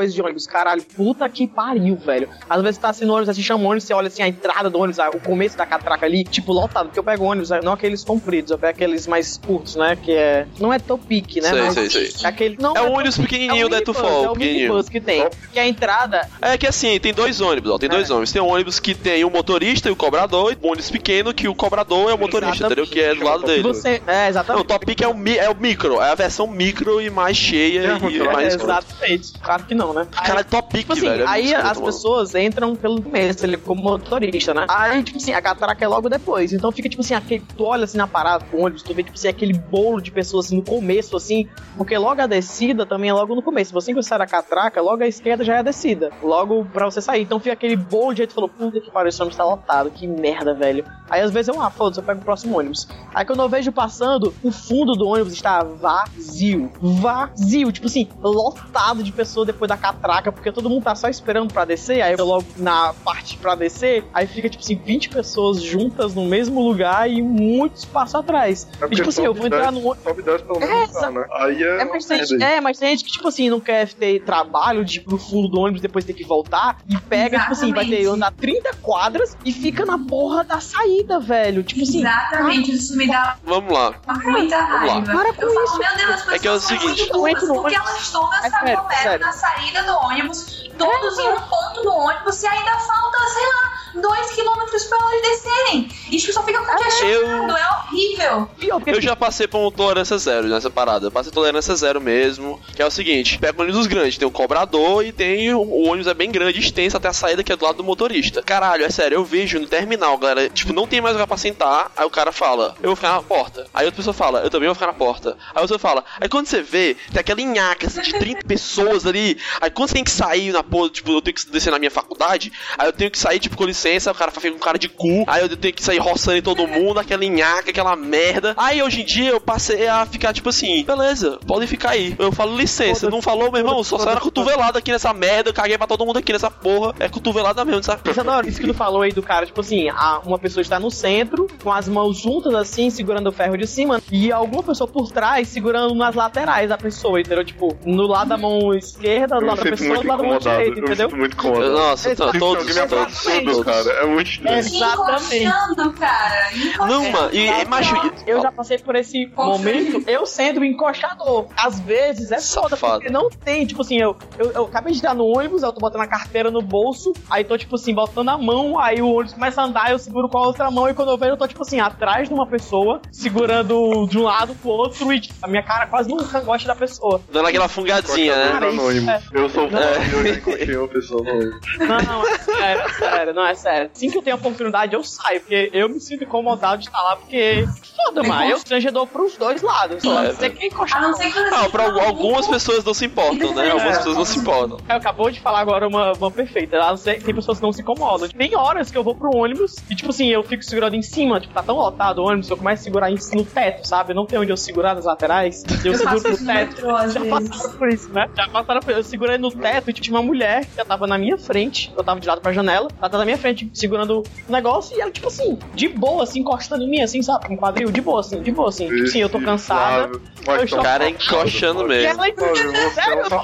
[0.00, 2.26] Coisa de ônibus, caralho, puta que pariu, velho.
[2.48, 4.28] Às vezes você tá assim no ônibus, você chama o ônibus, você olha assim a
[4.28, 6.86] entrada do ônibus, o começo da catraca ali, tipo, lotado.
[6.86, 9.98] Porque eu pego ônibus, não aqueles compridos, eu pego aqueles mais curtos, né?
[10.02, 10.46] Que é.
[10.58, 11.50] Não é topic, né?
[11.50, 12.10] Sei, mas sei, sei.
[12.24, 12.56] É aquele.
[12.58, 15.28] Não, É o tão- ônibus pequenininho é da o Etufol, É o minibus que tem.
[15.52, 17.78] Que a entrada É que assim, tem dois ônibus, ó.
[17.78, 18.12] Tem dois É.
[18.14, 18.32] ônibus.
[18.32, 21.46] Tem um ônibus que tem o motorista e o cobrador, e um ônibus pequeno que
[21.46, 22.84] o cobrador é o motorista, entendeu?
[22.84, 22.90] Exatamente.
[22.90, 23.62] Que é do lado dele.
[23.64, 24.00] você.
[24.06, 24.62] É, Não, exatamente.
[24.62, 27.36] o Top Peak é o, mi- é o micro, é a versão micro e mais
[27.36, 29.32] cheia É, e é, mais É, exatamente.
[29.42, 30.08] Claro que não, não, né?
[30.16, 31.22] Aí- Cara, é top Tipo assim, velho.
[31.24, 31.86] é aí as mano.
[31.86, 34.66] pessoas entram pelo começo, ele como motorista, né?
[34.68, 36.52] Aí, tipo assim, a catraca é logo depois.
[36.52, 39.16] Então fica, tipo assim, aquele, tu olha assim na parada do ônibus, tu vê, tipo
[39.16, 43.12] assim, aquele bolo de pessoas assim no começo, assim, porque logo a descida também é
[43.12, 43.72] logo no começo.
[43.72, 46.10] Você que sai da catraca, logo à esquerda já é a descida.
[46.22, 47.22] Logo pra você sair.
[47.22, 50.06] Então fica aquele bolo de jeito falou, puta que pariu, esse ônibus tá lotado, que
[50.06, 50.84] merda, velho.
[51.08, 52.86] Aí às vezes eu, ah, foda-se, eu pego o próximo ônibus.
[53.14, 56.70] Aí quando eu vejo passando, o fundo do ônibus está vazio.
[56.80, 61.52] Vazio, tipo assim, lotado de pessoas depois da catraca, porque todo mundo tá só esperando
[61.52, 62.02] pra descer.
[62.02, 66.24] Aí eu logo na parte pra descer, aí fica tipo assim, 20 pessoas juntas no
[66.24, 68.66] mesmo lugar e muito espaço atrás.
[68.80, 70.24] É E, tipo assim, eu vou entrar dez- no ônibus.
[70.24, 71.24] 10 pelo É, tá, né?
[71.34, 71.80] Aí é.
[71.82, 74.98] É mas, tem, é, mas tem gente que, tipo assim, não quer ter trabalho de
[74.98, 78.00] ir pro fundo do ônibus depois ter que voltar e pega, tipo assim, vai ter
[78.00, 78.14] Exatamente.
[78.16, 81.62] andar 30 quadras e fica na porra da saída, velho.
[81.62, 83.94] Tipo assim, Exatamente, isso me dá Vamos lá.
[84.24, 84.92] muita Vamos lá.
[84.94, 85.12] raiva.
[85.12, 85.78] Para com eu falo, isso.
[85.78, 88.88] meu Deus, as pessoas É que é o seguinte, porque elas É se sério, aglomeram
[89.02, 89.26] sério.
[89.26, 94.00] na saída do ônibus, todos em um ponto do ônibus, e ainda falta, sei lá,
[94.00, 95.90] dois quilômetros pra elas descerem.
[96.10, 98.48] Isso só fica congestionado, é horrível.
[98.86, 101.06] Eu já passei por um tolerância zero nessa parada.
[101.06, 102.60] Eu passei tolerância zero mesmo.
[102.74, 105.52] Que é o seguinte: pega um ônibus grande, tem um cobrador e tem.
[105.54, 108.42] O ônibus é bem grande, extenso até a saída que é do lado do motorista.
[108.42, 110.48] Caralho, é sério, eu vejo no terminal, galera.
[110.50, 111.90] Tipo, não tem mais lugar pra sentar.
[111.96, 113.66] Aí o cara fala, eu vou ficar na porta.
[113.72, 115.36] Aí outra pessoa fala, eu também vou ficar na porta.
[115.54, 119.38] Aí outra fala, aí quando você vê, tem aquela nhaca assim, de 30 pessoas ali.
[119.60, 121.90] Aí quando você tem que sair na porta, tipo, eu tenho que descer na minha
[121.90, 122.52] faculdade.
[122.76, 125.24] Aí eu tenho que sair, tipo, com licença, o cara fica com cara de cu.
[125.26, 128.54] Aí eu tenho que sair roçando em todo mundo, aquela nhaca, aquela merda.
[128.56, 132.14] Aí hoje em dia eu passei a ficar, tipo assim, beleza, podem ficar aí.
[132.18, 135.54] Eu falo licença, não falou, meu irmão, só saiu na cotovelada aqui nessa merda, eu
[135.54, 136.94] caguei pra todo mundo aqui nessa porra.
[136.98, 138.08] É cotovelada mesmo, sabe?
[138.10, 140.90] Isadora, isso que tu falou aí do cara, tipo assim, a- uma pessoa está no
[140.90, 145.10] centro, com as mãos juntas assim, segurando o ferro de cima, e alguma pessoa por
[145.10, 147.44] trás segurando nas laterais da pessoa, entendeu?
[147.44, 150.38] Tipo, no lado da mão esquerda, do Eu lado da pessoa, do lado da mão
[150.38, 151.08] direita, Eu entendeu?
[151.10, 151.72] sinto muito incomodado.
[151.72, 153.64] Nossa, tá, todos, me todos, todos.
[153.64, 153.90] cara.
[153.90, 154.56] É muito estranho.
[154.56, 154.60] É.
[154.60, 155.44] Exatamente.
[155.90, 156.50] Encoxando, cara.
[156.88, 157.94] Não, mano, e, macho,
[158.26, 161.46] Eu já passei por esse momento, eu sendo o encoxador.
[161.56, 162.94] Às vezes é foda, Safado.
[163.00, 165.80] porque não tem, tipo assim, eu, eu, eu acabei de entrar no ônibus, eu tô
[165.80, 169.34] botando a carteira no bolso, aí tô, tipo assim, botando a mão, aí o ônibus
[169.34, 171.46] começa a andar, eu seguro com a outra mão, e quando eu vejo, eu tô,
[171.46, 175.62] tipo assim, atrás de uma pessoa, segurando de um lado pro outro, e a minha
[175.62, 177.20] cara quase no cangote da pessoa.
[177.32, 178.50] dando aquela fungadinha, né?
[178.52, 179.10] Cara, isso anônimo.
[179.10, 180.14] é- Eu sou É.
[180.14, 181.60] eu já encontrei uma pessoa anônima.
[181.78, 183.90] Não, é sério, é sério, não, é sério.
[183.94, 187.00] Assim que eu tenho a oportunidade, eu saio, porque eu me sinto incomodado de estar
[187.02, 187.66] lá, porque
[187.96, 190.02] foda, mano, eu constrangedor pros dois lados.
[190.02, 192.50] Só É, você quer A encoxar não ser que você Ah, pra seja algumas maluco.
[192.52, 193.70] pessoas não se importam, né?
[193.70, 194.78] Algumas pessoas não se importam.
[194.88, 196.78] Eu acabou de falar agora uma, uma perfeita.
[196.78, 198.28] Não Tem pessoas que não se incomodam.
[198.28, 201.40] Tem horas que eu vou pro ônibus e, tipo assim, eu fico segurando em cima.
[201.40, 204.14] Tipo, tá tão lotado o ônibus, eu começo a segurar em- no teto, sabe?
[204.14, 205.62] Não tem onde eu segurar nas laterais.
[205.84, 206.70] Eu Eu seguro faço no isso teto.
[206.86, 208.26] metrô, Já passaram por isso, né?
[208.36, 211.06] Já passaram por Eu segurei no teto e tipo, tinha uma mulher que já tava
[211.06, 211.92] na minha frente.
[211.96, 212.88] Eu tava de lado pra janela.
[212.98, 214.96] Ela tava na minha frente, segurando o negócio.
[214.96, 217.46] E ela, tipo assim, de boa, assim, encostando em mim, assim, sabe?
[217.46, 218.88] Com um quadril, de boa, assim, de boa, assim.
[218.88, 220.10] Tipo assim, eu tô cansada.
[220.16, 221.94] O cara é encoxando Flávio.
[221.94, 222.24] E mesmo.
[222.24, 223.40] ela, sério, eu tô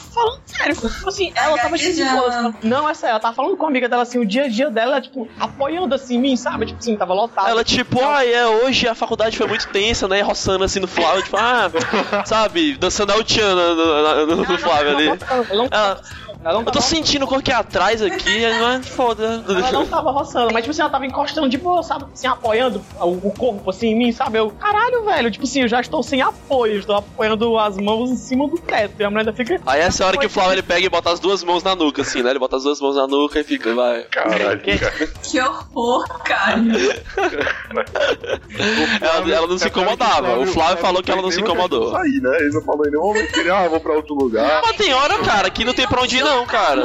[0.00, 0.74] falando sério.
[0.76, 2.54] Tipo assim, ela tava tipo de boa.
[2.62, 4.70] Não, é sério, ela tava falando com a amiga dela assim, o dia a dia
[4.70, 6.66] dela, tipo, apoiando assim em mim, sabe?
[6.66, 7.48] Tipo assim, tava lotado.
[7.48, 10.20] Ela, tipo, ah, é, hoje a faculdade foi muito tensa, né?
[10.22, 11.70] Roçando assim no Flávio, tipo, ah,
[12.24, 15.08] sabe, dançando a Utiana no, no, no Flávio ali.
[15.70, 16.00] Ela
[16.44, 19.44] eu tô tava, sentindo o que é atrás aqui, mas foda.
[19.46, 22.06] ela não tava roçando, mas tipo assim, ela tava encostando de boa, sabe?
[22.12, 24.38] Assim, apoiando o, corpo assim em mim, sabe?
[24.38, 28.16] Eu, caralho, velho, tipo assim, eu já estou sem apoio, estou apoiando as mãos em
[28.16, 28.94] cima do teto.
[28.98, 29.60] E a mulher ainda fica.
[29.66, 32.02] Aí essa hora que o Flávio ele pega e bota as duas mãos na nuca,
[32.02, 32.30] assim, né?
[32.30, 34.02] Ele bota as duas mãos na nuca e fica, vai.
[34.04, 35.06] Caralho, Que- cara.
[35.22, 36.60] Que horror, cara.
[39.00, 40.38] Ela, ela não se incomodava.
[40.38, 41.92] O Flávio falou que ela não se incomodou.
[41.92, 42.36] Sair, né?
[42.40, 44.60] Ele não falou em nenhum momento que ele, ah, vou pra outro lugar.
[44.64, 46.82] Mas tem hora, cara, que não tem pra onde ir, não, cara.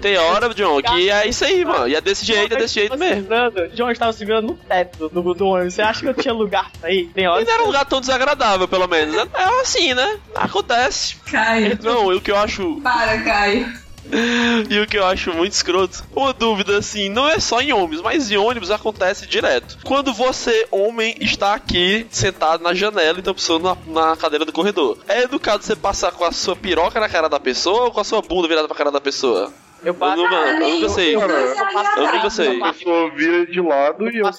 [0.00, 1.88] Tem hora, John, que é isso aí, mano.
[1.88, 3.28] E é desse jeito, é desse jeito mesmo.
[3.74, 5.74] John estava segurando no teto do, do ônibus.
[5.74, 7.06] Você acha que eu tinha lugar pra ir?
[7.14, 7.46] Tem E horas.
[7.46, 9.14] não era um lugar tão desagradável, pelo menos.
[9.16, 10.18] É é assim, né?
[10.34, 11.16] Acontece.
[11.30, 11.78] Caio.
[11.82, 12.80] Não, e o que eu acho.
[12.82, 13.72] Para, Caio.
[14.68, 16.04] E o que eu acho muito escroto.
[16.14, 19.78] Uma dúvida assim, não é só em ônibus, mas em ônibus acontece direto.
[19.84, 24.52] Quando você, homem, está aqui sentado na janela e tá pessoa na, na cadeira do
[24.52, 24.98] corredor.
[25.08, 28.04] É educado você passar com a sua piroca na cara da pessoa ou com a
[28.04, 29.52] sua bunda virada pra cara da pessoa?
[29.82, 30.16] Eu Eu, passo.
[30.22, 31.14] não, eu nunca sei.
[31.16, 32.62] Eu, Eu nunca sei.
[32.62, 34.30] A pessoa vira de lado e eu.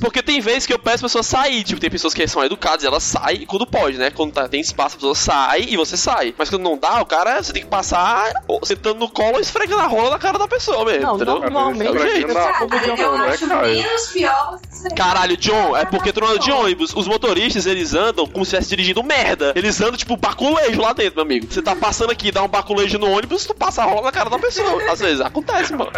[0.00, 2.84] Porque tem vezes que eu peço a pessoa sair, tipo, tem pessoas que são educadas
[2.84, 4.10] e elas saem quando pode, né?
[4.10, 6.34] Quando tá- tem espaço, a pessoa sai e você sai.
[6.38, 9.82] Mas quando não dá, o cara, você tem que passar sentando no colo ou esfregando
[9.82, 11.40] a rola na cara da pessoa mesmo, Não, entendeu?
[11.40, 11.86] normalmente.
[11.88, 12.28] É o jeito.
[12.28, 13.74] Na Cara, rua, eu não, né, acho Caio?
[13.82, 14.58] menos pior
[14.94, 16.94] Caralho, John, é porque tu não anda de ônibus.
[16.94, 19.52] Os motoristas, eles andam como se estivesse dirigindo merda.
[19.56, 21.46] Eles andam tipo baculejo lá dentro, meu amigo.
[21.50, 24.28] Você tá passando aqui, dá um baculejo no ônibus, tu passa a rola na cara
[24.30, 24.82] da pessoa.
[24.90, 25.92] Às vezes acontece, mano.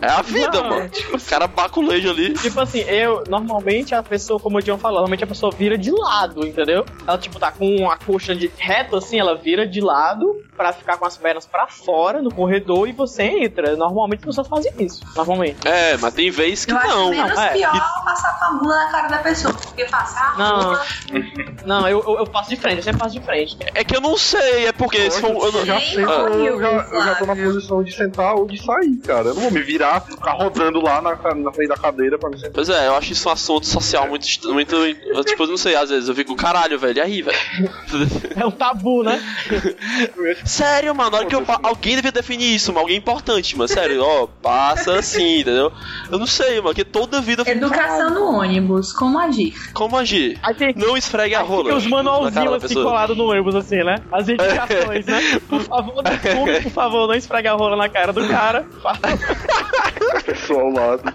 [0.00, 0.82] É a vida, Não, mano.
[0.82, 2.34] é tipo- O cara baculejo ali.
[2.34, 5.90] Tipo assim, eu, normalmente a pessoa, como o John falou, normalmente a pessoa vira de
[5.90, 6.84] lado, entendeu?
[7.06, 10.96] Ela, tipo, tá com a coxa de reto assim, ela vira de lado pra ficar
[10.96, 13.76] com as pernas pra fora no corredor e você entra.
[13.76, 15.56] Normalmente as pessoas fazem isso, normalmente.
[15.66, 17.10] É, mas tem vez que Eu acho não.
[17.10, 17.48] menos é.
[17.52, 19.54] pior passar com a bunda na cara da pessoa.
[19.54, 20.64] Porque passar a Não.
[20.64, 20.84] bunda.
[21.64, 23.56] Não, eu, eu, eu passo de frente, eu sempre passo de frente.
[23.74, 25.30] É que eu não sei, é porque se for.
[25.30, 28.62] eu já, sei que eu, já, eu já tô na posição de sentar ou de
[28.62, 29.28] sair, cara.
[29.28, 32.36] Eu não vou me virar, ficar rodando lá na, na frente da cadeira pra me
[32.36, 32.52] sentar.
[32.52, 34.26] Pois é, eu acho isso um assunto social muito.
[34.52, 37.38] muito eu, tipo, eu não sei, às vezes eu fico, caralho, velho, e aí, velho?
[38.36, 39.20] É um tabu, né?
[40.44, 44.02] Sério, mano, na hora que eu alguém devia definir isso, mano, alguém importante, mano, sério,
[44.02, 45.72] ó, passa assim, entendeu?
[46.10, 49.54] Eu não sei, mano, porque toda vida eu fico, Educação no ônibus, como agir?
[49.72, 50.38] como agir?
[50.76, 51.74] Não esfregue a rola.
[51.76, 53.96] os manualzinhos assim colados no ônibus, assim, né?
[54.10, 55.38] As indicações, né?
[55.48, 58.66] Por favor, não fume, por favor, não esfregue a rola na cara do cara.
[60.24, 61.14] Pessoal ao lado.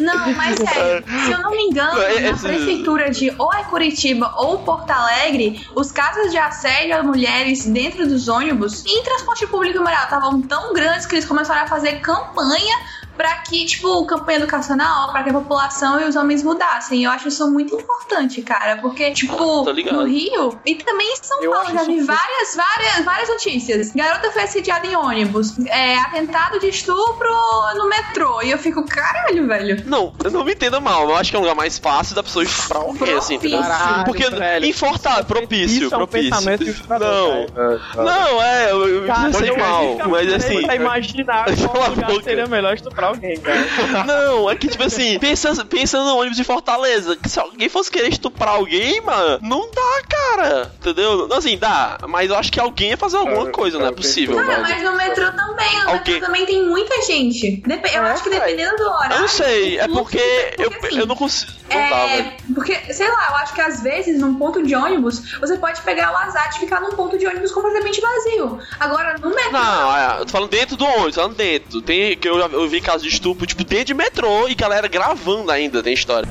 [0.00, 3.62] Não, mas sério, se eu não me engano, É, na esse- prefeitura de ou é
[3.64, 9.02] Curitiba ou Porto Alegre, os casos de assédio a mulheres dentro dos ônibus e em
[9.02, 12.76] transporte público em geral estavam tão grandes que eles começaram a fazer campanha
[13.16, 17.04] pra que, tipo, campanha educacional, pra que a população e os homens mudassem.
[17.04, 21.52] Eu acho isso muito importante, cara, porque, tipo, no Rio e também em São Eu
[21.52, 23.92] Paulo, já vi várias, várias, várias notícias.
[23.92, 27.30] Garota foi assediada em ônibus, é, atentado de estupro
[27.76, 28.42] no metrô.
[28.42, 29.82] E eu fico, caralho, velho.
[29.86, 32.22] Não, eu não me entenda mal, eu acho que é um lugar mais fácil da
[32.22, 33.38] pessoa estuprar alguém, assim?
[33.38, 34.72] Caralho, Porque velho.
[34.72, 36.86] Fortaleza, propício, Isso é um propício.
[36.88, 37.42] não.
[37.42, 38.02] É, tá.
[38.02, 40.62] não, é, eu, eu Cara, não sei mal, mas assim.
[40.62, 44.04] Pra imaginar qual lugar seria melhor estuprar alguém, cara.
[44.06, 47.16] Não, é que tipo assim, pensa, pensa no ônibus de Fortaleza.
[47.16, 50.72] Que se alguém fosse querer estuprar alguém, mano, não dá, cara.
[50.80, 51.28] Entendeu?
[51.32, 54.36] Assim, dá, mas eu acho que alguém ia fazer alguma Cara, coisa, não é possível,
[54.36, 57.62] Cara, mas no metrô também, no Alguém- metrô também tem muita gente.
[57.66, 59.16] Dep- eu É, acho que dependendo do horário.
[59.16, 61.52] Eu não sei, é porque muito- eu, porque, assim, eu não consigo.
[61.72, 62.22] Não dá, velho.
[62.28, 65.80] É, porque, sei lá, eu acho que às vezes num ponto de ônibus você pode
[65.82, 68.58] pegar o azar de ficar num ponto de ônibus completamente vazio.
[68.78, 69.52] Agora, no metrô.
[69.52, 71.80] Não, é, eu tô falando dentro do ônibus, falando dentro.
[71.82, 75.50] Tem que eu já eu vi de estupro, tipo, dentro de metrô e galera gravando
[75.50, 76.28] ainda, tem história.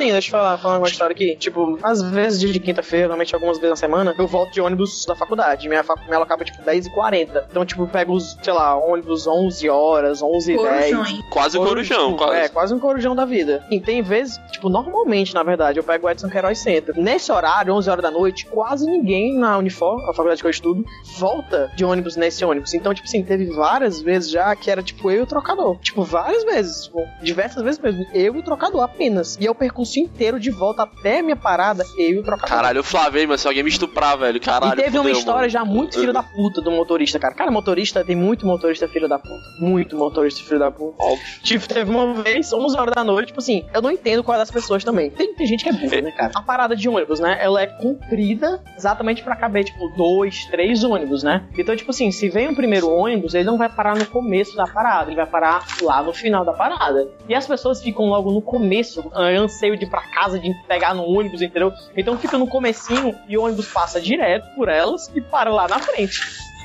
[0.00, 1.36] Sim, deixa eu falar, falar uma história aqui.
[1.36, 5.04] Tipo, às vezes, dia de quinta-feira, normalmente algumas vezes na semana, eu volto de ônibus
[5.06, 5.68] da faculdade.
[5.68, 7.44] Minha faculdade ela acaba, tipo, 10h40.
[7.50, 11.24] Então, tipo, eu pego os, sei lá, ônibus 11 horas, 11 h 10 Corujões.
[11.30, 12.40] Quase o corujão, tipo, quase.
[12.40, 13.64] É, quase um corujão da vida.
[13.70, 16.94] E tem vezes, tipo, normalmente, na verdade, eu pego o Edson Queiroz Center.
[16.96, 20.84] Nesse horário, 11 horas da noite, quase ninguém na Unifor, a faculdade que eu estudo,
[21.18, 22.74] volta de ônibus nesse ônibus.
[22.74, 25.78] Então, tipo assim, teve várias vezes já que era, tipo, eu e o trocador.
[25.78, 26.84] Tipo, várias vezes.
[26.84, 28.06] Tipo, diversas vezes mesmo.
[28.14, 29.38] Eu e o trocador apenas.
[29.40, 32.48] E é o percurso inteiro de volta até a minha parada, eu e o trocador.
[32.48, 34.78] Caralho, o Flávio, mas se alguém me estuprar, velho, caralho.
[34.78, 35.50] E teve uma fudeu, história mano.
[35.50, 37.34] já muito filho da puta do motorista, cara.
[37.34, 39.40] Cara, motorista, tem muito motorista filho da puta.
[39.58, 41.02] Muito motorista filho da puta.
[41.02, 41.24] Óbvio.
[41.42, 44.38] Tipo, teve uma vez, 11 horas da noite, tipo assim, eu não entendo qual é
[44.38, 45.10] das pessoas também.
[45.10, 46.32] Tem, tem gente que é burra, né, cara?
[46.34, 47.38] A parada de ônibus, né?
[47.40, 51.46] Ela é comprida exatamente pra caber, tipo, dois, três ônibus, né?
[51.56, 54.66] Então, tipo assim, se vem o primeiro ônibus, ele não vai parar no começo da
[54.66, 57.08] parada, ele vai parar lá no final da parada.
[57.28, 58.79] E as pessoas ficam logo no começo,
[59.12, 61.72] ah, anseio de ir pra casa, de pegar no ônibus, entendeu?
[61.96, 65.78] Então fica no comecinho e o ônibus passa direto por elas e para lá na
[65.78, 66.20] frente.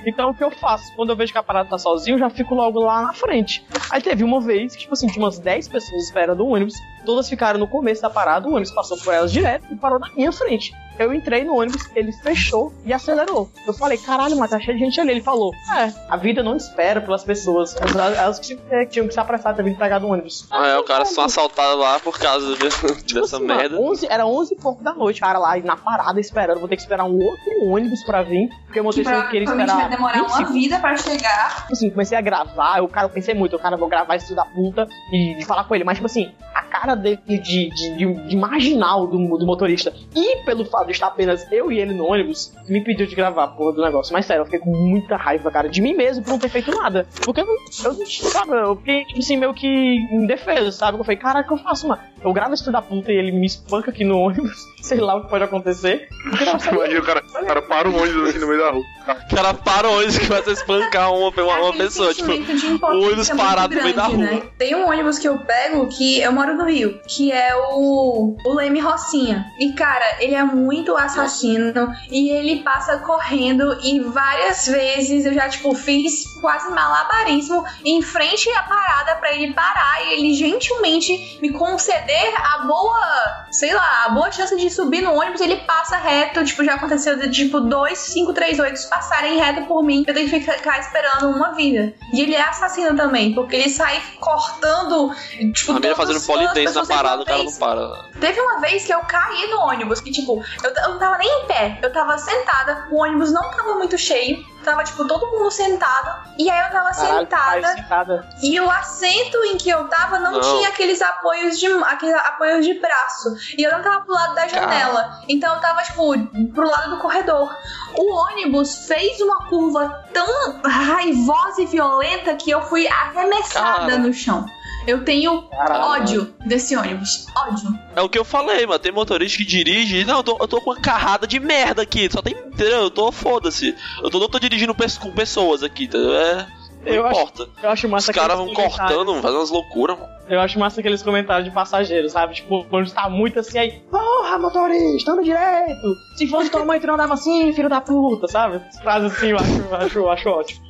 [0.05, 0.93] Então o que eu faço?
[0.95, 3.65] Quando eu vejo que a parada tá sozinho, eu já fico logo lá na frente.
[3.89, 7.29] Aí teve uma vez que, tipo assim, tinha umas 10 pessoas esperando o ônibus, todas
[7.29, 10.31] ficaram no começo da parada, o ônibus passou por elas direto e parou na minha
[10.31, 10.73] frente.
[10.97, 13.49] Eu entrei no ônibus, ele fechou e acelerou.
[13.67, 15.11] Eu falei, caralho, mas tá cheio de gente ali.
[15.11, 17.75] Ele falou, é, a vida não espera pelas pessoas.
[18.17, 20.47] Elas, tinham- tinham que se apressar pra vir pegar do ônibus.
[20.49, 22.69] Ah, é, o cara só assaltado lá por causa de-
[23.03, 23.75] Tipo dessa assim, merda.
[23.75, 26.59] mano, 11, era 11 e pouco da noite, o cara lá na parada esperando.
[26.59, 29.43] Vou ter que esperar um outro ônibus pra vir, porque o Que motorista não queria
[29.49, 29.75] esperar.
[29.75, 30.53] vai demorar 20 uma segundos.
[30.53, 31.55] vida pra chegar.
[31.63, 34.33] Tipo assim, comecei a gravar, o cara, eu pensei muito, o cara, vou gravar isso
[34.33, 38.13] da puta e, falar com ele, mas tipo assim, a cara dele de, de, de,
[38.27, 42.05] de marginal do, do motorista e pelo fato de estar apenas eu e ele no
[42.05, 44.13] ônibus, me pediu de gravar a porra do negócio.
[44.13, 46.71] Mas sério, eu fiquei com muita raiva, cara, de mim mesmo por não ter feito
[46.71, 47.07] nada.
[47.23, 47.55] Porque eu, não-
[47.85, 50.97] eu sabe, eu fiquei, tipo assim, meio que indefeso, sabe?
[50.97, 52.01] Eu falei, o que eu faço, mano?
[52.23, 55.15] Eu gravo esse filho da puta e ele me espanca aqui no ônibus, sei lá
[55.15, 56.07] o que pode acontecer.
[56.25, 58.83] Imagina o cara, o cara para o ônibus assim no meio da rua.
[59.31, 62.31] O cara para o ônibus que vai espancar uma, uma, uma pessoa, tipo.
[62.31, 64.31] impotência ônibus muito parado no meio da grande, rua.
[64.39, 64.43] né?
[64.57, 68.35] Tem um ônibus que eu pego que eu moro no no Rio, que é o,
[68.45, 69.45] o Leme Rocinha.
[69.59, 71.73] E, cara, ele é muito assassino
[72.09, 78.49] e ele passa correndo e várias vezes eu já, tipo, fiz quase malabarismo em frente
[78.51, 84.09] à parada pra ele parar e ele gentilmente me conceder a boa, sei lá, a
[84.09, 85.41] boa chance de subir no ônibus.
[85.41, 89.83] Ele passa reto, tipo, já aconteceu de, tipo, dois, cinco, três, oito passarem reto por
[89.83, 90.03] mim.
[90.07, 91.93] Eu tenho que ficar esperando uma vida.
[92.13, 95.13] E ele é assassino também, porque ele sai cortando,
[95.53, 97.57] tipo, fazendo polidense parada, o cara não vez.
[97.57, 98.05] para.
[98.19, 101.27] Teve uma vez que eu caí no ônibus, que tipo, eu, eu não tava nem
[101.43, 105.51] em pé, eu tava sentada, o ônibus não tava muito cheio, tava tipo todo mundo
[105.51, 108.29] sentado, e aí eu tava Caralho, sentada, sentada.
[108.41, 110.41] e o assento em que eu tava não, Não.
[110.41, 114.47] tinha aqueles apoios de aqueles apoios de braço, e eu não tava pro lado da
[114.47, 116.05] janela, então eu tava tipo
[116.53, 117.55] pro lado do corredor.
[117.97, 120.25] O ônibus fez uma curva tão
[120.65, 123.97] raivosa e violenta que eu fui arremessada Cara.
[123.97, 124.45] no chão.
[124.87, 125.83] Eu tenho Caralho.
[126.01, 127.27] ódio desse ônibus.
[127.35, 127.77] Ódio.
[127.95, 128.79] É o que eu falei, mano.
[128.79, 130.05] Tem motorista que dirige.
[130.05, 132.09] Não, eu tô, eu tô com uma carrada de merda aqui.
[132.11, 132.33] Só tem.
[132.33, 132.83] Entendeu?
[132.83, 133.75] Eu tô foda-se.
[134.03, 136.15] Eu tô, não tô dirigindo com pessoas aqui, entendeu?
[136.15, 136.47] É.
[136.85, 137.49] Não Eu acho- importa.
[137.63, 140.13] Eu acho Os massa caras vão cortando, fazendo umas loucuras, mano.
[140.29, 142.35] Eu acho massa aqueles comentários de passageiros, sabe?
[142.35, 145.95] Tipo, quando tá muito assim aí, porra, motorista, anda direito!
[146.15, 148.61] Se fosse tua mãe, tu não andava assim, filho da puta, sabe?
[148.83, 150.65] Frases assim eu acho, eu acho, eu acho ótimo.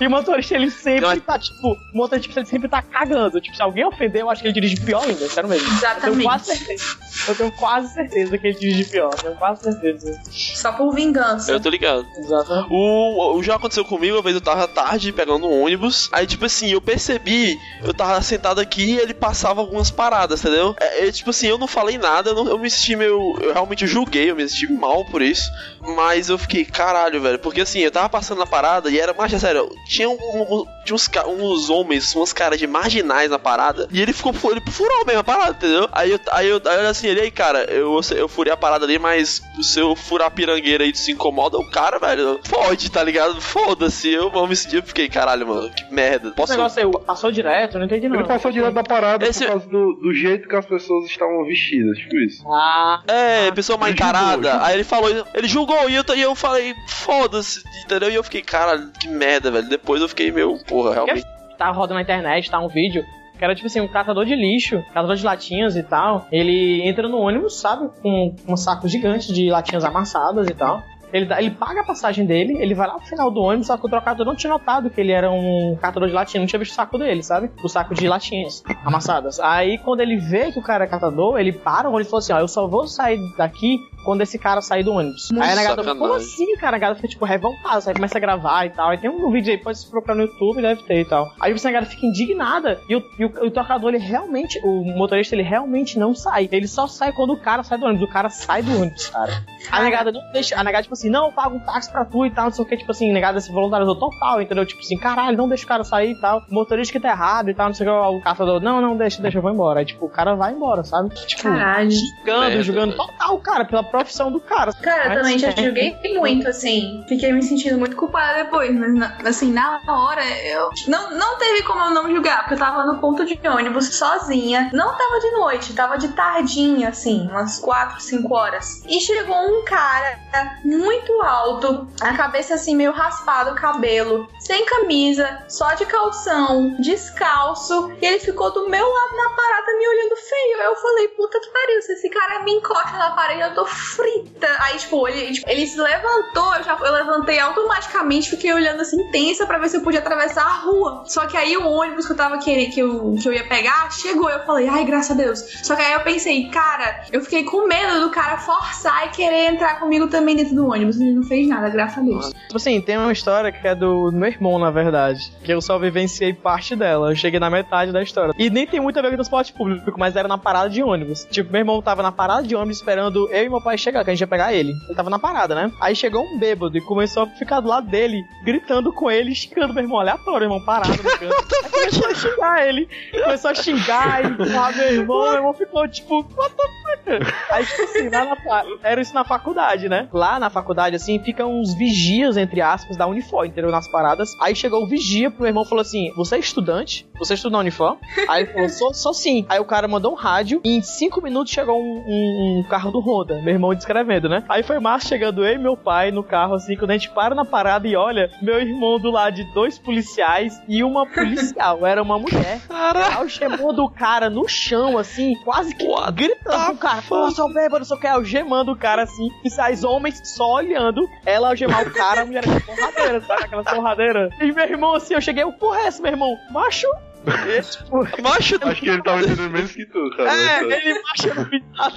[0.00, 3.40] E o motorista, ele sempre acho- tá, tipo, o motorista ele sempre tá cagando.
[3.40, 5.66] Tipo, se alguém ofender, eu acho que ele dirige pior ainda, sério mesmo.
[5.66, 6.22] Eu tenho Exatamente.
[6.24, 6.84] quase certeza.
[7.28, 9.10] Eu tenho quase certeza que ele dirige pior.
[9.12, 10.20] Eu tenho quase certeza.
[10.30, 11.50] Só por vingança.
[11.52, 12.06] Eu tô ligado.
[12.18, 12.68] Exatamente.
[12.70, 16.08] O, o já aconteceu comigo, uma vez eu tava tarde pegando um ônibus.
[16.12, 20.74] Aí, tipo assim, eu percebi, eu tava sentado aqui e ele passava algumas paradas, entendeu?
[20.80, 23.36] É, é, tipo assim, eu não falei nada, eu, não- eu me senti meio.
[23.40, 25.48] Eu realmente julguei, eu me senti mal por isso.
[25.96, 27.38] Mas eu fiquei, caralho, velho.
[27.38, 30.64] Porque assim, eu tava passando na parada e era, mas é sério, tinha, um, um-
[30.86, 33.88] tinha uns, uns homens, uns caras de marginais na parada.
[33.92, 35.88] E ele ficou, ele furou mesmo a parada, entendeu?
[35.92, 38.84] Aí eu, aí eu, aí eu assim, ele aí, cara, eu, eu furei a parada
[38.84, 43.02] ali, mas se eu furar a pirangueira aí se incomoda, o cara, velho, pode, tá
[43.02, 43.40] ligado?
[43.40, 46.28] Foda-se, eu vou me sentir, eu fiquei, caralho, mano, que merda.
[46.28, 46.52] Esse Posso.
[46.52, 48.16] negócio aí, passou direto, eu não entendi não.
[48.16, 51.44] Ele passou direto da parada Esse- por causa do, do jeito que as pessoas estavam
[51.44, 52.44] vestidas, tipo isso.
[52.48, 54.48] Ah, É, pessoa mal Ele julgou, encarada.
[54.50, 54.66] julgou.
[54.66, 58.10] Aí ele falou, ele julgou e eu, e eu falei, foda-se, entendeu?
[58.10, 59.68] E eu fiquei, caralho, que merda, velho.
[59.68, 61.24] Depois eu fiquei meio, porra, realmente.
[61.56, 63.04] tá rodando na internet, tá um vídeo.
[63.38, 66.26] Que era tipo assim, um catador de lixo, catador de latinhas e tal.
[66.32, 67.90] Ele entra no ônibus, sabe?
[68.02, 70.82] Com um saco gigante de latinhas amassadas e tal.
[71.12, 73.86] Ele, ele paga a passagem dele, ele vai lá pro final do ônibus, só que
[73.86, 76.72] o trocador não tinha notado que ele era um catador de latinha, não tinha visto
[76.72, 77.50] o saco dele, sabe?
[77.62, 79.38] O saco de latinhas amassadas.
[79.38, 82.18] Aí quando ele vê que o cara é catador, ele para o ônibus e fala
[82.20, 85.32] assim: Ó, eu só vou sair daqui quando esse cara sair do ônibus.
[85.32, 86.76] Aí a negada como assim, cara?
[86.76, 88.90] A negada fica tipo revoltada, aí começa a gravar e tal.
[88.90, 91.32] Aí tem um vídeo aí, pode se procurar no YouTube, deve ter e tal.
[91.40, 92.80] Aí você a negada fica indignada.
[92.88, 96.48] E o, e o, o trocador, ele realmente, o motorista, ele realmente não sai.
[96.52, 98.08] Ele só sai quando o cara sai do ônibus.
[98.08, 99.42] O cara sai do ônibus, cara.
[99.72, 100.58] A negada não deixa.
[100.58, 102.64] A negada, tipo assim, não, eu pago um táxi pra tu e tal, não sei
[102.64, 104.64] o que, tipo assim, a negada se voluntarizou total, entendeu?
[104.64, 106.44] Tipo assim, caralho, não deixa o cara sair e tal.
[106.48, 108.96] O motorista que tá errado e tal, não sei o que, o caçador, não, não,
[108.96, 109.80] deixa, deixa, eu vou embora.
[109.80, 111.10] Aí, tipo, o cara vai embora, sabe?
[111.26, 111.90] Tipo, Caralho.
[111.90, 113.06] julgando, Merda, julgando velho.
[113.06, 114.72] total cara, pela profissão do cara.
[114.74, 115.56] Cara, eu Mas também já é.
[115.56, 117.04] julguei muito, assim.
[117.08, 120.70] Fiquei me sentindo muito culpada depois, mas na- assim, na hora eu.
[120.88, 124.70] Não, não teve como eu não julgar, porque eu tava no ponto de ônibus sozinha.
[124.72, 128.82] Não tava de noite, tava de tardinha, assim, umas 4, 5 horas.
[128.86, 130.18] E chegou um cara
[130.64, 137.92] muito alto, a cabeça assim, meio raspado, o cabelo, sem camisa, só de calção, descalço.
[138.00, 140.58] E ele ficou do meu lado na parada me olhando feio.
[140.62, 144.48] Eu falei, puta que pariu, se esse cara me encosta na parede, eu tô frita.
[144.60, 149.10] Aí, tipo, ele, tipo, ele se levantou, eu já eu levantei automaticamente, fiquei olhando assim,
[149.10, 151.04] tensa pra ver se eu podia atravessar a rua.
[151.06, 153.90] Só que aí o ônibus que eu tava querendo, que eu, que eu ia pegar,
[153.92, 154.28] chegou.
[154.28, 155.40] Eu falei, ai, graças a Deus.
[155.62, 159.52] Só que aí eu pensei, cara, eu fiquei com medo do cara forçar e querer
[159.52, 161.00] entrar comigo também dentro do ônibus.
[161.00, 162.28] Ele não fez nada, graças a Deus.
[162.28, 165.32] Tipo assim, tem uma história que é do meu irmão, na verdade.
[165.42, 167.10] Que eu só vivenciei parte dela.
[167.10, 168.34] Eu cheguei na metade da história.
[168.38, 171.26] E nem tem muito a ver com transporte público, mas era na parada de ônibus.
[171.30, 174.10] Tipo, meu irmão tava na parada de ônibus esperando eu e meu pai chegar, que
[174.10, 174.72] a gente ia pegar ele.
[174.86, 175.70] Ele tava na parada, né?
[175.80, 179.74] Aí chegou um bêbado e começou a ficar do lado dele, gritando com ele, xingando
[179.74, 181.36] meu irmão aleatório, meu irmão parado no canto.
[181.64, 182.88] Aí começou a xingar ele.
[183.22, 185.22] Começou a xingar e falar meu irmão.
[185.24, 187.32] Meu irmão ficou tipo, what the fuck?
[187.50, 190.08] Aí, tipo assim, lá na, era isso na faculdade, né?
[190.12, 193.70] Lá na faculdade, assim, ficam uns vigias, entre aspas, da Unifor, entendeu?
[193.70, 194.30] Nas paradas.
[194.40, 197.06] Aí chegou o vigia pro meu irmão e falou assim: Você é estudante?
[197.18, 197.96] Você estuda na Unifor?
[198.28, 199.46] Aí ele falou: Sou, sou sim.
[199.48, 202.90] Aí o cara mandou um rádio e em cinco minutos chegou um, um- um carro
[202.90, 204.44] do Honda, meu irmão descrevendo, né?
[204.48, 207.34] Aí foi massa chegando eu e meu pai no carro, assim, quando a gente para
[207.34, 211.86] na parada e olha, meu irmão do lado de dois policiais e uma policial.
[211.86, 212.60] Era uma mulher.
[212.68, 217.02] Cara, Algemando o cara no chão, assim, quase que What gritando o cara.
[217.08, 219.28] Pô, seu bêbado, o que, algemando o cara, assim.
[219.44, 223.44] E sai homens só olhando ela algemar o cara, a mulher com porradeira, sabe?
[223.44, 224.30] Aquela porradeira.
[224.40, 226.36] E meu irmão, assim, eu cheguei, o porra é esse, meu irmão?
[226.50, 226.86] Macho?
[227.26, 230.30] E, tipo, macho, Acho que ele tava entendendo menos que tu, cara.
[230.32, 231.96] é, eu, ele macho no pitado.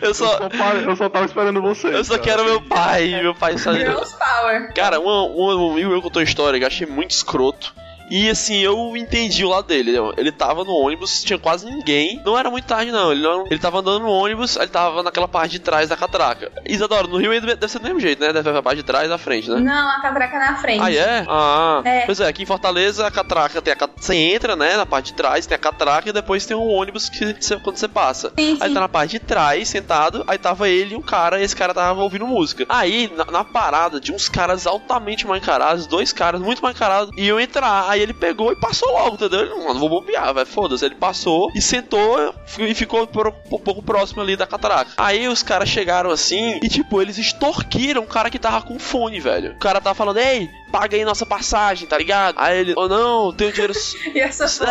[0.00, 0.38] eu só.
[0.38, 1.88] só, pa- eu só tava esperando você.
[1.88, 2.22] Eu só cara.
[2.22, 3.80] quero meu pai, meu pai sabe.
[3.80, 4.72] Girls Power.
[4.74, 7.74] Cara, um, um amigo meu contou uma história que eu achei muito escroto.
[8.14, 9.92] E assim, eu entendi o lado dele.
[10.18, 12.20] Ele tava no ônibus, tinha quase ninguém.
[12.26, 13.10] Não era muito tarde, não.
[13.10, 16.52] Ele, não, ele tava andando no ônibus, ele tava naquela parte de trás da catraca.
[16.66, 18.30] Isadora, no Rio deve ser do mesmo jeito, né?
[18.32, 19.58] Deve ser a parte de trás da frente, né?
[19.60, 20.82] Não, a catraca na frente.
[20.82, 21.24] Ah, é?
[21.26, 22.00] Ah, É.
[22.04, 23.88] pois é, aqui em Fortaleza a catraca tem a.
[23.96, 27.08] Você entra, né, na parte de trás, tem a catraca e depois tem um ônibus
[27.08, 28.30] que você, quando você passa.
[28.38, 28.74] Sim, Aí sim.
[28.74, 31.72] tá na parte de trás, sentado, aí tava ele e um cara, e esse cara
[31.72, 32.66] tava ouvindo música.
[32.68, 37.10] Aí, na, na parada de uns caras altamente mal encarados, dois caras muito mal encarados,
[37.16, 37.88] iam entrar.
[37.88, 39.40] Aí ele pegou e passou logo, entendeu?
[39.40, 40.84] Ele, não, não vou bobear, velho, foda-se.
[40.84, 44.92] Ele passou e sentou e ficou um pouco próximo ali da catraca.
[44.96, 49.20] Aí os caras chegaram assim e, tipo, eles extorquiram o cara que tava com fone,
[49.20, 49.52] velho.
[49.52, 52.34] O cara tava falando, ei, paga aí nossa passagem, tá ligado?
[52.38, 53.72] Aí ele, oh não, tenho dinheiro.
[54.14, 54.46] E essa.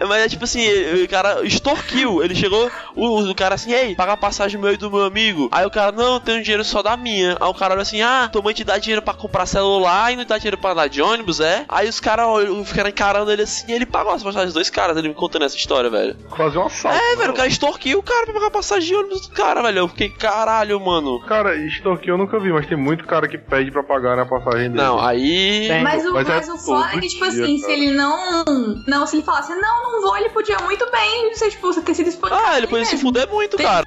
[0.00, 0.66] É, mas é tipo assim,
[1.04, 2.22] o cara extorquiu.
[2.22, 5.48] Ele chegou, o, o cara assim, ei, paga a passagem meu e do meu amigo.
[5.52, 7.36] Aí o cara, não, tenho dinheiro só da minha.
[7.40, 10.16] Aí o cara olha assim, ah, tua mãe te dá dinheiro pra comprar celular e
[10.16, 11.64] não te dá dinheiro pra andar de ônibus, é?
[11.68, 14.70] Aí os caras olham- ficaram encarando ele assim, e ele pagou as passagens dos dois
[14.70, 16.16] caras, ele me contando essa história, velho.
[16.36, 16.96] Fazer um assalto.
[16.98, 19.34] É, né, velho, o cara extorquiu o cara pra pagar a passagem de ônibus do
[19.34, 19.78] cara, velho.
[19.78, 21.20] Eu fiquei, caralho, mano.
[21.26, 24.70] Cara, extorquir eu nunca vi, mas tem muito cara que pede pra pagar na passagem
[24.70, 24.74] dele.
[24.82, 25.68] Não, aí.
[25.68, 25.82] Tem.
[25.82, 27.72] Mas o, Mas mas é o foda é que, tipo dia, assim, se cara.
[27.72, 28.44] ele não.
[28.86, 32.08] Não, se ele falasse, não, não vou, ele podia muito bem ser, tipo, ter sido
[32.08, 32.42] espancado.
[32.44, 33.08] Ah, ele podia se mesmo.
[33.08, 33.86] fuder muito, cara.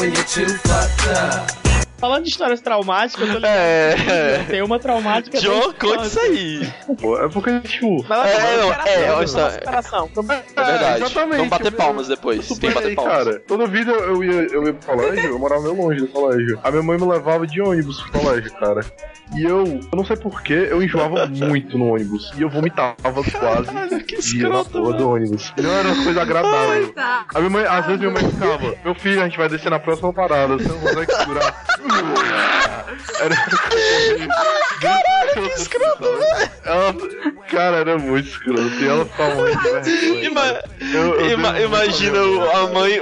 [0.00, 1.59] when you're too fucked up.
[2.00, 3.52] Falando de histórias traumáticas, eu tô ligado.
[3.54, 4.44] É.
[4.48, 5.38] Tem uma traumática.
[5.38, 6.72] John, bem conte isso aí.
[6.98, 8.04] Pô, é porque, tipo.
[8.08, 10.10] Mas É, é, é uma superação.
[10.16, 10.22] É
[10.64, 11.02] verdade.
[11.02, 11.36] exatamente.
[11.36, 12.48] Vamos bater palmas depois.
[12.48, 13.14] Tem que bater palmas.
[13.14, 13.40] cara.
[13.40, 16.58] Toda vida eu ia, eu ia pro colégio, eu morava meio longe do colégio.
[16.64, 18.80] A minha mãe me levava de ônibus pro colégio, cara.
[19.36, 22.32] E eu, eu não sei porquê, eu enjoava muito no ônibus.
[22.36, 22.96] E eu vomitava
[23.38, 25.52] quase que dia na escroto, porra do ônibus.
[25.56, 26.92] Não era uma coisa agradável.
[26.92, 27.26] Tá.
[27.34, 29.78] A minha mãe, às vezes minha mãe ficava, meu filho, a gente vai descer na
[29.78, 31.64] próxima parada, você não consegue segurar.
[33.20, 33.36] Era...
[34.80, 35.02] Cara,
[35.34, 36.50] que escroto, velho!
[36.64, 36.94] Ela...
[37.50, 38.62] Cara, era muito escroto.
[38.80, 40.24] E ela vergonha.
[40.24, 40.62] Ima-
[41.32, 42.18] ima- imagina
[42.54, 43.00] a mãe,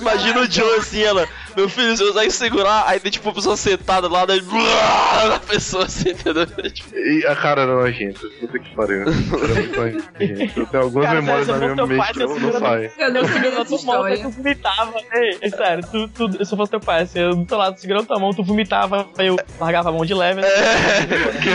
[0.00, 1.26] imagina o John assim, ela,
[1.58, 4.40] meu filho, você consegue segurar, aí tem tipo a pessoa sentada lá, daí
[5.34, 6.46] a pessoa assim, entendeu?
[6.46, 8.20] Tipo, E a cara era nojenta.
[8.40, 9.02] Puta que pariu.
[9.02, 10.58] Era muito.
[10.60, 12.90] Eu tenho algumas Cara, memórias na eu minha mente que você não, saem.
[12.98, 14.94] Eu não Eu sabia segurando a dessa tua mão, tu vomitava.
[15.14, 17.78] Ei, é sério, tu, tu, se eu fosse teu pai, assim, eu do teu lado
[17.78, 20.40] segurando tua mão, tu vomitava, aí eu largava a mão de leve.
[21.42, 21.52] Quem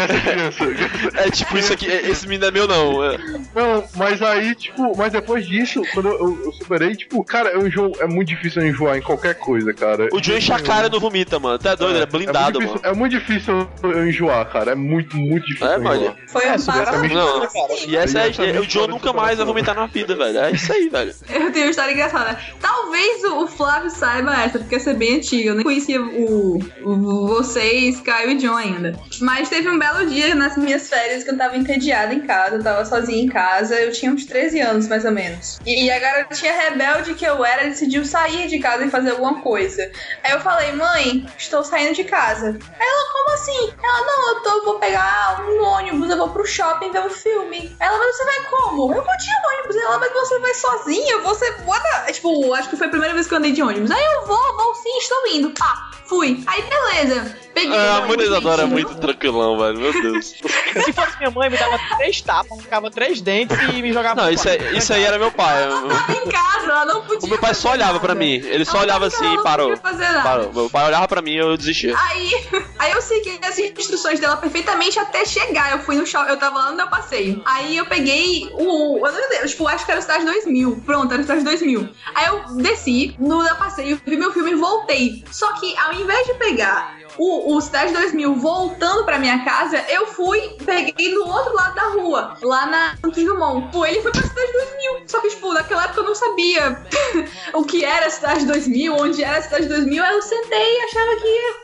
[1.22, 3.04] é é tipo isso aqui, esse menino é meu não.
[3.04, 3.18] é.
[3.56, 7.66] Não, mas aí, tipo, mas depois disso, quando eu, eu- eu superei, tipo, cara, eu
[7.68, 9.93] enjoo, é muito difícil eu enjoar em qualquer coisa, cara.
[10.12, 11.58] O John enche a cara e não vomita, mano.
[11.60, 12.74] Tá doido, ele é blindado, muito mano.
[12.74, 14.72] difícil, É muito difícil eu enjoar, cara.
[14.72, 16.02] É muito, muito difícil É, eu mano.
[16.02, 16.16] enjoar.
[16.28, 17.02] Foi um superação.
[17.02, 17.14] passo.
[17.14, 17.48] Não,
[17.88, 20.38] e essa é, Essa é o John nunca mais vai vomitar na vida, velho.
[20.40, 21.14] É isso aí, velho.
[21.30, 22.40] Eu tenho uma história engraçada.
[22.62, 25.50] Talvez o o Flávio saiba essa, porque essa é bem antiga.
[25.50, 28.98] Eu nem conhecia o, o- vocês, Caio e John ainda.
[29.20, 32.64] Mas teve um belo dia nas minhas férias que eu tava entediada em casa, eu
[32.64, 33.76] tava sozinha em casa.
[33.76, 35.60] Eu tinha uns 13 anos, mais ou menos.
[35.66, 39.83] E a garotinha rebelde que eu era decidiu sair de casa e fazer alguma coisa.
[40.24, 42.48] Aí eu falei, mãe, estou saindo de casa.
[42.48, 43.74] Aí ela, como assim?
[43.84, 47.76] Ela, não, eu tô, vou pegar um ônibus, eu vou pro shopping ver um filme.
[47.80, 48.94] Ela, mas você vai como?
[48.94, 49.76] Eu vou de ônibus.
[49.76, 51.18] Ela, mas você vai sozinha?
[51.20, 51.52] Você.
[51.54, 53.92] The- Tipo, acho que foi a primeira vez que eu andei de ônibus.
[53.92, 55.50] Aí eu vou, vou sim, estou indo.
[55.52, 56.44] Pá, fui.
[56.48, 57.44] Aí beleza.
[57.54, 57.78] Peguei.
[57.78, 59.80] Ah, a não, monetadora é gente, muito tranquilão, velho.
[59.80, 60.34] Meu Deus.
[60.86, 64.32] Se fosse minha mãe, me dava três tapas, ficava três dentes e me jogava Não,
[64.32, 65.68] isso, é, isso aí era meu pai.
[65.70, 67.28] Tava em casa, ela não podia.
[67.28, 68.20] O meu pai só olhava pra nada.
[68.20, 68.34] mim.
[68.44, 69.70] Ele só Ela olhava assim e ela parou.
[69.70, 70.24] Não podia fazer nada.
[70.24, 70.54] Parou.
[70.54, 71.96] Meu pai olhava pra mim e eu desistia.
[71.96, 72.32] Aí,
[72.80, 75.72] aí eu segui as instruções dela perfeitamente até chegar.
[75.74, 77.42] Eu fui no shopping, eu tava lá no meu passeio.
[77.46, 79.06] Aí eu peguei o.
[79.06, 80.82] Eu não tipo, acho que era o Cidade 2000.
[80.86, 81.90] Pronto, era o Cidade 2000.
[82.16, 85.24] Aí eu desci no meu passeio, vi meu filme e voltei.
[85.32, 90.40] Só que ao invés de pegar o, Cidade 2000 voltando pra minha casa, eu fui,
[90.66, 93.72] peguei no outro lado da rua, lá na Santos Dumont.
[93.72, 95.04] Pô, ele foi pra Cidade 2000.
[95.08, 96.86] Só que, tipo, naquela época eu não sabia
[97.54, 100.04] o que era a Cidade 2000, onde era a Cidade 2000.
[100.04, 101.63] Aí eu sentei e achava que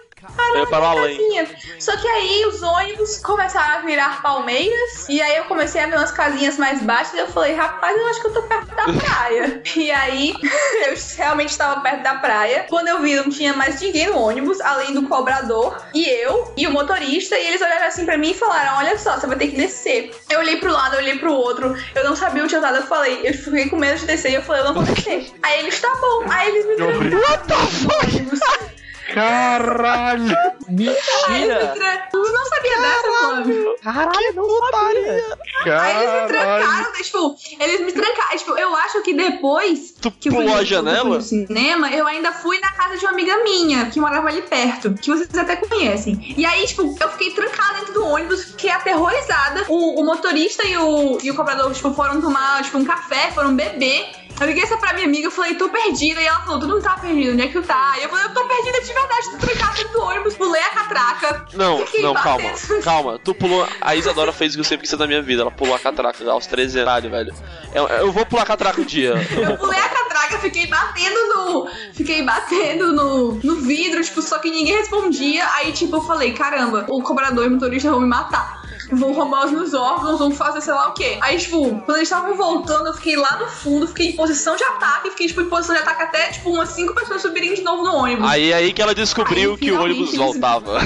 [0.68, 1.18] para o além.
[1.18, 1.48] casinha.
[1.80, 5.08] Só que aí os ônibus começaram a virar palmeiras.
[5.08, 7.14] E aí eu comecei a ver umas casinhas mais baixas.
[7.14, 9.62] E eu falei, rapaz, eu acho que eu tô perto da praia.
[9.76, 10.34] e aí
[10.88, 12.66] eu realmente estava perto da praia.
[12.70, 15.82] Quando eu vi, não tinha mais ninguém no ônibus, além do cobrador.
[15.94, 17.38] E eu e o motorista.
[17.38, 20.12] E eles olharam assim pra mim e falaram: Olha só, você vai ter que descer.
[20.30, 21.76] Eu olhei pro lado, eu olhei pro outro.
[21.96, 22.78] Eu não sabia o que eu tava.
[22.78, 24.32] Eu falei, eu fiquei com medo de descer.
[24.32, 25.32] E eu falei, eu não vou descer.
[25.42, 26.26] aí eles, tá bom.
[26.30, 28.70] Aí eles me deram What the fuck?
[29.14, 30.36] Caralho!
[31.28, 33.76] Aí eles me tra- Tu não sabia dessa, Flávio?
[33.84, 35.02] Caralho, não sabia.
[35.02, 36.28] Aí eles me Caralho!
[36.28, 38.38] trancaram, né, tipo, eles me trancaram.
[38.38, 41.04] Tipo, eu acho que depois Tu que eu fui pulou no- a janela?
[41.04, 44.42] que no cinema, eu ainda fui na casa de uma amiga minha, que morava ali
[44.44, 46.36] perto, que vocês até conhecem.
[46.38, 49.66] E aí, tipo, eu fiquei trancada dentro do ônibus, fiquei aterrorizada.
[49.68, 53.56] O, o motorista e o, e o cobrador, tipo, foram tomar, tipo, um café, foram
[53.56, 54.08] beber.
[54.40, 56.22] Eu liguei essa pra minha amiga, eu falei, tô perdida.
[56.22, 57.96] E ela falou, tu não tá perdida, onde é que tu tá?
[58.00, 60.70] E eu falei, eu tô perdida de verdade, tô trancada dentro do ônibus, pulei a
[60.70, 61.46] catraca.
[61.54, 62.80] Não, não, calma, batendo.
[62.84, 63.20] calma.
[63.20, 63.68] Tu pulou.
[63.82, 65.42] A Isadora fez o que eu sempre quis da minha vida.
[65.42, 67.34] Ela pulou a catraca aos 13 anos, velho.
[67.74, 69.14] Eu, eu vou pular a catraca um dia.
[69.32, 71.70] Eu pulei a catraca, fiquei batendo no.
[71.94, 75.46] Fiquei batendo no, no vidro, tipo, só que ninguém respondia.
[75.56, 78.59] Aí, tipo, eu falei, caramba, o cobrador e o motorista vão me matar.
[78.92, 81.18] Vão roubar os meus órgãos, vão fazer sei lá o quê.
[81.22, 84.64] Aí, tipo, quando eles estavam voltando, eu fiquei lá no fundo, fiquei em posição de
[84.64, 87.84] ataque, fiquei, tipo, em posição de ataque até, tipo, umas cinco pessoas subirem de novo
[87.84, 88.30] no ônibus.
[88.30, 90.80] Aí aí que ela descobriu Aí, que o ônibus voltava.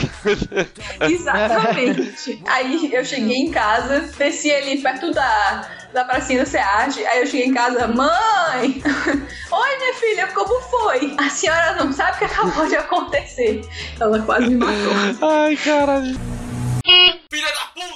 [1.01, 2.41] Exatamente.
[2.45, 7.06] Aí eu cheguei em casa, desci ali perto da, da pracinha do SEAD.
[7.06, 8.82] Aí eu cheguei em casa, mãe!
[9.51, 11.16] Oi, minha filha, como foi?
[11.18, 13.62] A senhora não sabe o que acabou de acontecer.
[13.99, 15.30] Ela quase me matou.
[15.30, 16.43] Ai, caralho.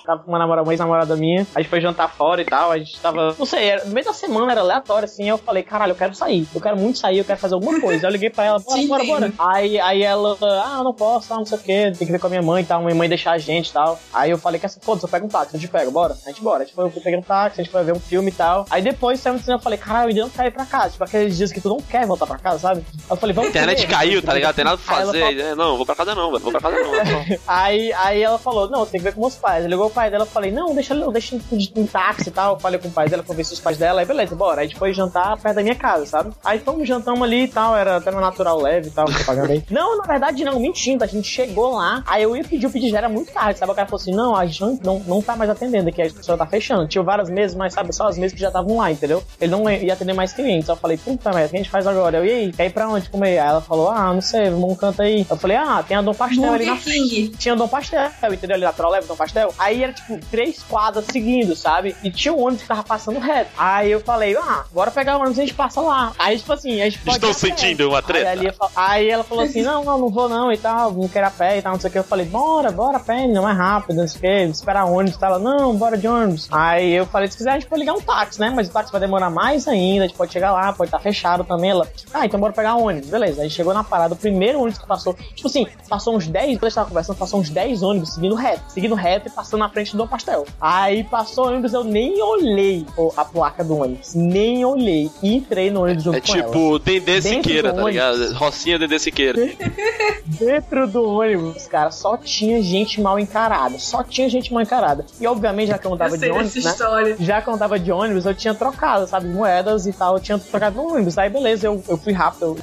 [0.05, 1.45] Tava com uma namorada, uma ex-namorada minha.
[1.53, 2.71] A gente foi jantar fora e tal.
[2.71, 3.35] A gente tava.
[3.37, 5.27] Não sei, era, no meio da semana era aleatório, assim.
[5.27, 6.47] Eu falei, caralho, eu quero sair.
[6.55, 8.07] Eu quero muito sair, eu quero fazer alguma coisa.
[8.07, 9.33] Aí eu liguei pra ela, bora, Te bora, bora.
[9.37, 11.91] Aí, aí ela, ah, eu não posso, tal, não sei o quê.
[11.97, 12.81] Tem que ver com a minha mãe e tal.
[12.81, 13.99] Minha mãe deixar a gente e tal.
[14.13, 16.15] Aí eu falei, que essa foda-se, eu pego um táxi, a gente pega, bora.
[16.25, 16.63] A gente bora.
[16.63, 18.65] A gente foi, eu peguei um táxi, a gente foi ver um filme e tal.
[18.69, 20.91] Aí depois saiu no cinema, eu falei, caralho, eu ainda não quero ir pra casa.
[20.91, 22.85] Tipo, aqueles dias que tu não quer voltar pra casa, sabe?
[22.89, 23.93] Aí eu falei, A vamos internet comer.
[23.97, 24.55] caiu, tá ligado?
[24.55, 25.19] Tem nada pra fazer.
[25.19, 26.39] falou- É, Não, vou pra casa não, velho.
[26.43, 27.37] Vou pra casa não.
[27.47, 29.63] Aí, aí ela falou, não, tem que ver com meus pais.
[29.63, 32.55] Aí ligou o pai dela, eu falei, não, deixa eu deixa em táxi e tal.
[32.55, 34.61] Eu falei com o pai dela, conversei os pais dela, aí beleza, bora.
[34.61, 36.31] Aí foi jantar perto da minha casa, sabe?
[36.43, 39.63] Aí fomos, jantamos ali e tal, era até no natural leve e tal, pagando aí.
[39.69, 42.91] Não, na verdade não, mentindo, a gente chegou lá, aí eu ia pedir, o pedido
[42.91, 43.71] já era muito tarde, sabe?
[43.71, 46.09] O cara falou assim, não, a gente não, não, não tá mais atendendo aqui, a
[46.09, 46.87] pessoa tá fechando.
[46.87, 49.23] Tinha várias mesas, mas sabe, só as mesas que já estavam lá, entendeu?
[49.39, 50.69] Ele não ia atender mais clientes.
[50.69, 52.17] Aí eu falei, puta merda, o que a gente faz agora?
[52.17, 53.39] Eu, e aí, quer ir pra onde comer?
[53.39, 55.25] Aí ela falou, ah, não sei, vamos um canto aí.
[55.29, 57.29] Eu falei, ah, tem a Dom Pastel ali na Burger King.
[57.37, 58.55] tinha Dom Pastel, entendeu?
[58.55, 59.53] Ali lateral leve, Dom Pastel.
[59.57, 61.95] Aí era tipo três quadras seguindo, sabe?
[62.03, 63.51] E tinha um ônibus que tava passando reto.
[63.57, 66.13] Aí eu falei, ah, bora pegar o ônibus e a gente passa lá.
[66.17, 67.17] Aí, tipo assim, a gente pode.
[67.17, 67.39] Estou a pé.
[67.39, 68.29] sentindo uma treta.
[68.29, 71.27] Aí, fal- aí ela falou assim: não, não, não vou não e tal, não quero
[71.27, 71.99] a pé e tal, não sei o que.
[71.99, 75.21] Eu falei, bora, bora a pé, não é rápido, não sei o que, esperar ônibus.
[75.21, 76.47] Ela, não, bora de ônibus.
[76.51, 78.51] Aí eu falei, se quiser a gente pode ligar um táxi, né?
[78.55, 81.43] Mas o táxi vai demorar mais ainda, a gente pode chegar lá, pode estar fechado
[81.43, 81.71] também.
[81.71, 83.09] Ela, ah, então bora pegar um ônibus.
[83.09, 86.53] Beleza, aí chegou na parada, o primeiro ônibus que passou, tipo assim, passou uns 10,
[86.53, 89.59] depois a gente tava conversando, passou uns 10 ônibus seguindo reto, seguindo reto e passando
[89.59, 90.45] na frente do Pastel.
[90.59, 92.85] Aí passou o ônibus, eu nem olhei
[93.15, 95.09] a placa do ônibus, nem olhei.
[95.21, 96.43] E entrei no ônibus junto É com ela.
[96.43, 98.33] tipo Dendê Dentro Siqueira, tá ligado?
[98.33, 99.39] Rocinha Dendê Siqueira.
[100.25, 103.79] Dentro do ônibus, cara, só tinha gente mal encarada.
[103.79, 105.05] Só tinha gente mal encarada.
[105.19, 106.71] E obviamente, já que eu não Eu tava sei de ônibus, né?
[106.71, 107.15] história.
[107.19, 110.15] Já que eu não tava de ônibus, eu tinha trocado, sabe, moedas e tal.
[110.15, 111.17] Eu tinha trocado no ônibus.
[111.17, 112.57] Aí beleza, eu, eu fui rápido.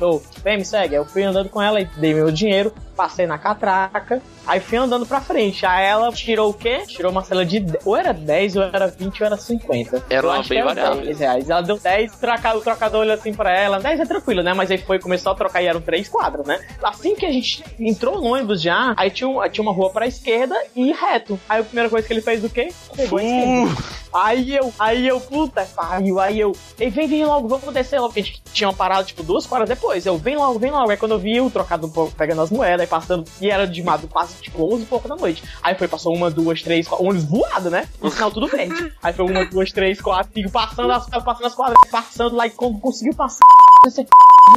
[0.00, 0.94] Eu, vem, me segue.
[0.94, 4.20] Eu fui andando com ela e dei meu dinheiro, passei na catraca.
[4.46, 5.64] Aí fui andando pra frente.
[5.64, 6.82] Aí ela tirou o quê?
[6.86, 7.64] Tirou uma cela de.
[7.84, 10.04] Ou era 10, ou era 20, ou era 50.
[10.10, 11.02] Era uma bem era variável.
[11.04, 11.48] 10 reais.
[11.50, 13.80] Ela deu 10, troca- o trocador olhou assim pra ela.
[13.80, 14.52] 10 é tranquilo, né?
[14.52, 16.60] Mas aí foi, começou a trocar e eram três quadras, né?
[16.82, 20.06] Assim que a gente entrou no ônibus já, aí tinha, um- tinha uma rua pra
[20.06, 21.40] esquerda e reto.
[21.48, 22.70] Aí a primeira coisa que ele fez o quê?
[22.94, 24.00] Pegou a esquerda.
[24.12, 28.12] Aí eu, aí eu, puta pariu, aí eu, ei, vem, vem logo, vamos descer logo,
[28.12, 30.04] a gente tinha uma parada, tipo, duas quadras depois.
[30.04, 30.90] Eu, vem logo, vem logo.
[30.90, 34.00] Aí quando eu vi o trocado pegando as moedas, aí passando, e era de madrugada,
[34.12, 35.42] passa tipo 11 e pouco da noite.
[35.62, 37.88] Aí foi, passou uma, duas, três, quatro, ônibus voado, né?
[38.00, 38.92] No sinal tudo verde.
[39.02, 42.50] Aí foi uma, duas, três, quatro, cinco, passando as, passando as quadras, passando lá e
[42.50, 43.40] quando conseguiu passar.
[43.84, 44.04] Você,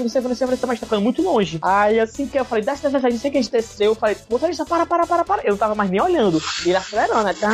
[0.02, 1.58] você, você, você, mas tá ficando muito longe.
[1.62, 4.18] Aí assim que eu falei, desce, desce, desce, assim que a gente desceu, eu falei,
[4.30, 5.44] motorista, para, para, para, para.
[5.44, 6.42] Eu não tava mais nem olhando.
[6.66, 7.34] E ele acelerando, né?
[7.34, 7.50] Tá,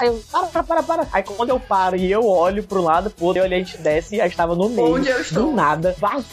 [0.00, 1.08] aí eu, para, para, para, para.
[1.12, 4.16] Aí quando eu paro e eu olho pro lado, pô, eu olhei, a gente desce
[4.16, 4.94] e aí estava no meio.
[4.94, 5.44] Onde eu estou?
[5.44, 6.24] Do nada, vazio.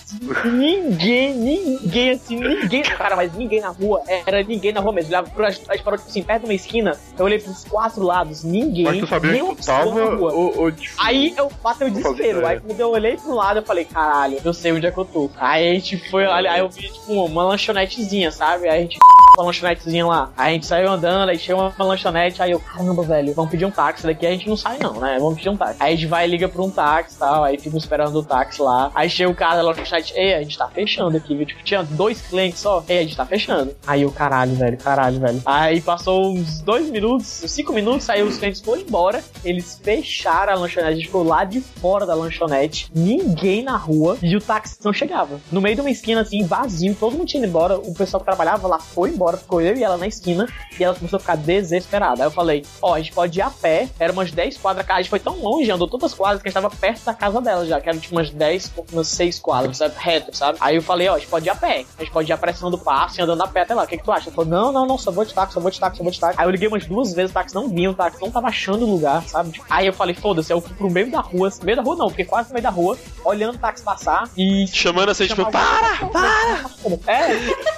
[0.45, 2.83] Ninguém, ninguém, assim, ninguém.
[2.83, 4.01] Cara, mas ninguém na rua.
[4.07, 5.15] Era ninguém na rua mesmo.
[5.15, 6.97] A gente parou, tipo assim, perto de uma esquina.
[7.17, 8.85] Eu olhei pros quatro lados, ninguém.
[8.85, 11.91] Mas tu sabia nem que tu pessoa tava ou, ou tipo, Aí eu bateu o
[11.91, 12.45] desespero.
[12.45, 15.05] Aí quando eu olhei pro lado, eu falei, caralho, eu sei onde é que eu
[15.05, 15.29] tô.
[15.37, 18.67] Aí a gente foi, aí eu vi, tipo, uma lanchonetezinha, sabe?
[18.67, 18.97] Aí a gente
[19.41, 20.29] uma lanchonetezinha lá.
[20.37, 23.65] Aí a gente saiu andando, aí chegou uma, lanchonete, aí eu, caramba, velho, vamos pedir
[23.65, 25.17] um táxi daqui, a gente não sai não, né?
[25.19, 25.75] Vamos pedir um táxi.
[25.79, 28.61] Aí a gente vai liga pra um táxi e tal, aí fica esperando o táxi
[28.61, 28.91] lá.
[28.93, 31.45] Aí chega o cara da lanchonete, ei, a gente tá fechando aqui, viu?
[31.45, 33.75] Tipo, tinha dois clientes só, ei, a gente tá fechando.
[33.85, 35.41] Aí eu, caralho, velho, caralho, velho.
[35.45, 40.55] Aí passou uns dois minutos, cinco minutos, aí os clientes foram embora, eles fecharam a
[40.55, 44.77] lanchonete, a gente ficou lá de fora da lanchonete, ninguém na rua, e o táxi
[44.83, 45.39] não chegava.
[45.51, 48.25] No meio de uma esquina, assim, vazio, todo mundo tinha ido embora, o pessoal que
[48.25, 50.47] trabalhava lá foi embora, ficou eu e ela na esquina,
[50.79, 52.23] e ela começou a ficar desesperada.
[52.23, 54.97] Aí eu falei, ó, a gente pode ir a pé, era umas 10 quadras, a
[54.97, 57.41] gente foi tão longe, andou todas as quadras, que a gente tava perto da casa
[57.41, 60.57] dela já, que era tipo umas 10, umas 6 quadras, sabe, reto, sabe?
[60.61, 62.75] Aí eu falei, ó, a gente pode ir a pé, a gente pode ir apressando
[62.77, 64.27] o passo e andando a pé até lá, o que que tu acha?
[64.29, 66.11] Ela falou, não, não, não, só vou de táxi, só vou de táxi, só vou
[66.11, 66.39] de táxi.
[66.39, 68.85] Aí eu liguei umas duas vezes, o táxi não vinha, o táxi não tava achando
[68.85, 69.51] lugar, sabe?
[69.51, 72.07] Tipo, Aí eu falei, foda-se, eu fui pro meio da rua, meio da rua não,
[72.07, 75.59] porque quase no meio da rua, olhando o táxi passar e Chamando assim, tipo, Chamava-
[75.59, 76.71] para, para!
[77.07, 77.31] é,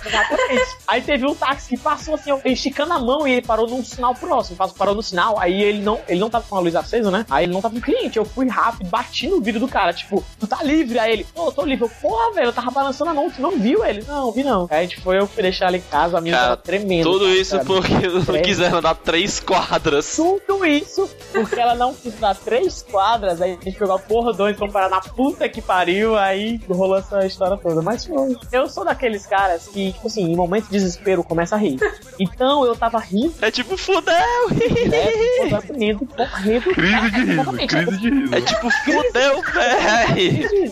[0.05, 0.77] exatamente.
[0.87, 4.13] Aí teve um táxi que passou assim, esticando a mão e ele parou num sinal
[4.15, 4.57] próximo.
[4.77, 7.25] Parou no sinal, aí ele não, ele não tava com a luz acesa, né?
[7.29, 8.17] Aí ele não tava com cliente.
[8.17, 10.99] Eu fui rápido, bati no vidro do cara, tipo, tu tá livre?
[10.99, 11.85] Aí ele, pô, tô livre.
[11.85, 14.03] Eu, porra, velho, eu tava balançando a mão, tu não viu ele?
[14.07, 14.67] Não, vi não.
[14.69, 17.03] Aí a gente foi, eu fui deixar ele em casa, a minha Cara, tava tremendo.
[17.03, 17.65] Tudo cara, isso sabe?
[17.65, 20.15] porque não quiseram dar três quadras.
[20.15, 24.33] Tudo isso porque ela não quis dar três quadras, aí a gente pegou a porra
[24.33, 27.81] dois, vamos parar na puta que pariu, aí rolou essa história toda.
[27.81, 28.37] Mas foi.
[28.51, 31.77] Eu sou daqueles caras que, tipo assim, em momento de desespero começa a rir.
[32.19, 34.13] Então eu tava rindo, É tipo, fudeu!
[34.49, 35.49] né?
[35.49, 36.73] Correndo, correndo.
[36.73, 37.67] crise de riso, Exatamente.
[37.75, 38.35] crise de riso.
[38.35, 40.71] É tipo, fudeu, véi!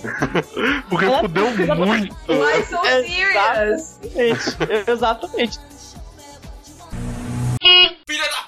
[0.90, 2.16] Porque Ela- fudeu muito.
[2.28, 4.00] Why so serious?
[4.16, 4.92] Exatamente.
[4.92, 5.60] Exatamente.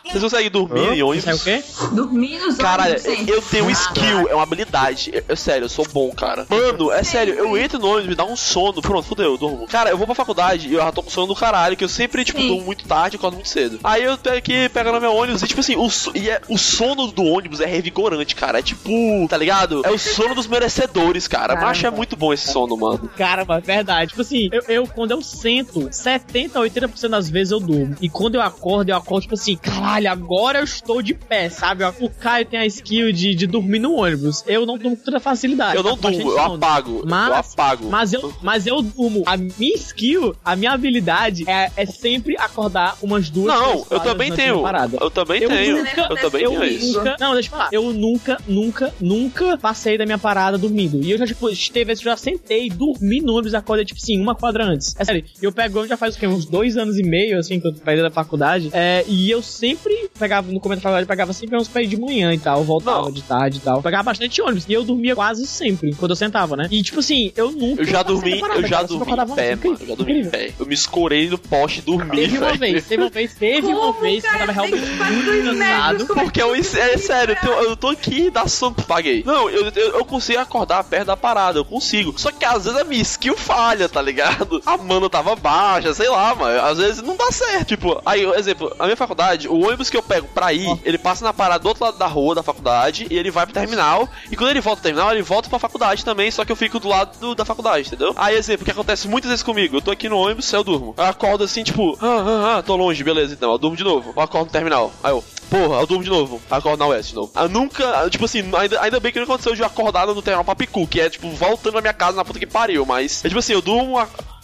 [0.03, 1.41] Vocês conseguem dormir em ônibus?
[1.41, 1.64] O quê?
[1.91, 3.32] Dormir nos Cara, ônibus sempre.
[3.34, 5.09] eu tenho skill, é uma habilidade.
[5.14, 6.45] Eu, eu- sério, eu sou bom, cara.
[6.49, 8.82] Mano, é sério, eu entro no ônibus, me dá um sono.
[8.82, 9.66] Pronto, fudeu, eu durmo.
[9.68, 11.89] Cara, eu vou pra faculdade e eu já tô com sono do caralho, que eu
[11.89, 12.47] sempre, tipo, Sim.
[12.47, 13.80] durmo muito tarde e acordo muito cedo.
[13.84, 16.41] Aí eu pego aqui, pego no meu ônibus e, tipo assim, o, so- e é-
[16.47, 18.59] o sono do ônibus é revigorante, cara.
[18.59, 18.89] É tipo,
[19.30, 19.82] tá ligado?
[19.86, 21.43] É o sono dos merecedores, cara.
[21.53, 21.66] Caramba.
[21.68, 23.09] Macho é muito bom esse sono, mano.
[23.18, 24.09] Caramba, verdade.
[24.09, 27.95] Tipo assim, eu, eu, quando eu sento, 70, 80% das vezes eu durmo.
[28.01, 31.83] E quando eu acordo, eu acordo, tipo assim, caralho, agora eu estou de pé, sabe?
[31.99, 34.43] O Caio tem a skill de, de dormir no ônibus.
[34.47, 35.75] Eu não durmo com tanta facilidade.
[35.77, 36.99] Eu não tá durmo, eu apago.
[36.99, 37.89] Eu Mas, apago.
[37.89, 39.23] mas, eu, mas eu durmo.
[39.25, 44.31] A minha skill, a minha habilidade é, é sempre acordar umas duas Não, eu também
[44.31, 44.61] tenho.
[44.61, 44.97] parada.
[44.99, 45.77] Eu também Eu tenho.
[45.77, 46.97] nunca- Eu também Eu tenho isso.
[46.97, 47.17] nunca.
[47.19, 47.69] Não, deixa eu falar.
[47.71, 51.01] Eu nunca, nunca, nunca passei da minha parada dormindo.
[51.03, 54.19] E eu já, tipo, teve vezes eu já sentei, dormi no ônibus acordei, tipo assim,
[54.19, 54.95] uma quadra antes.
[54.97, 56.27] É sério, eu pego já faz o quê?
[56.27, 58.69] Uns dois anos e meio, assim, que eu saí da faculdade.
[58.73, 61.88] É, e eu sempre pegava, no começo da faculdade, eu pegava sempre uns pra ir
[61.88, 63.11] de manhã e tal, voltava Não.
[63.11, 63.81] de tarde e tal.
[63.81, 64.65] Pegava bastante ônibus.
[64.67, 66.67] E eu dormia quase sempre, quando eu sentava, né?
[66.71, 67.81] E, tipo assim, eu nunca.
[67.81, 69.77] Eu já dormi, da parada, eu já cara, dormi em pé, mano.
[69.81, 70.51] Eu já dormi em pé.
[70.59, 73.79] Eu me escorei no poste e dormi, Teve uma vez, teve uma vez, teve uma
[73.93, 74.45] Como, vez que eu cara?
[74.47, 76.07] tava realmente muito cansado.
[76.07, 79.23] como Porque eu, é sério, eu tô- eu tô aqui da sono, paguei.
[79.25, 82.13] Não, eu, eu, eu consigo acordar perto da parada, eu consigo.
[82.17, 84.61] Só que às vezes a minha skill falha, tá ligado?
[84.65, 86.59] A mana tava baixa, sei lá, mano.
[86.61, 87.67] Às vezes não dá certo.
[87.69, 91.24] Tipo, aí, exemplo, a minha faculdade, o ônibus que eu pego pra ir, ele passa
[91.24, 94.07] na parada do outro lado da rua da faculdade e ele vai pro terminal.
[94.32, 96.80] E quando ele volta pro terminal, ele volta pra faculdade também, só que eu fico
[96.80, 98.13] do lado do- da faculdade, entendeu?
[98.15, 100.93] Aí, exemplo, o que acontece muitas vezes comigo, eu tô aqui no ônibus, eu durmo.
[100.97, 104.13] Eu acordo assim, tipo, ah, ah, ah, tô longe, beleza, então, eu durmo de novo.
[104.15, 104.91] Eu acordo no terminal.
[105.03, 106.41] Aí eu, porra, eu durmo de novo.
[106.49, 107.32] Acordo na West de novo.
[107.36, 110.86] Eu nunca, tipo assim, ainda, ainda bem que não aconteceu de acordar no terminal Papicu,
[110.88, 113.53] que é, tipo, voltando na minha casa na puta que pariu, mas, é tipo assim,
[113.53, 113.99] eu durmo.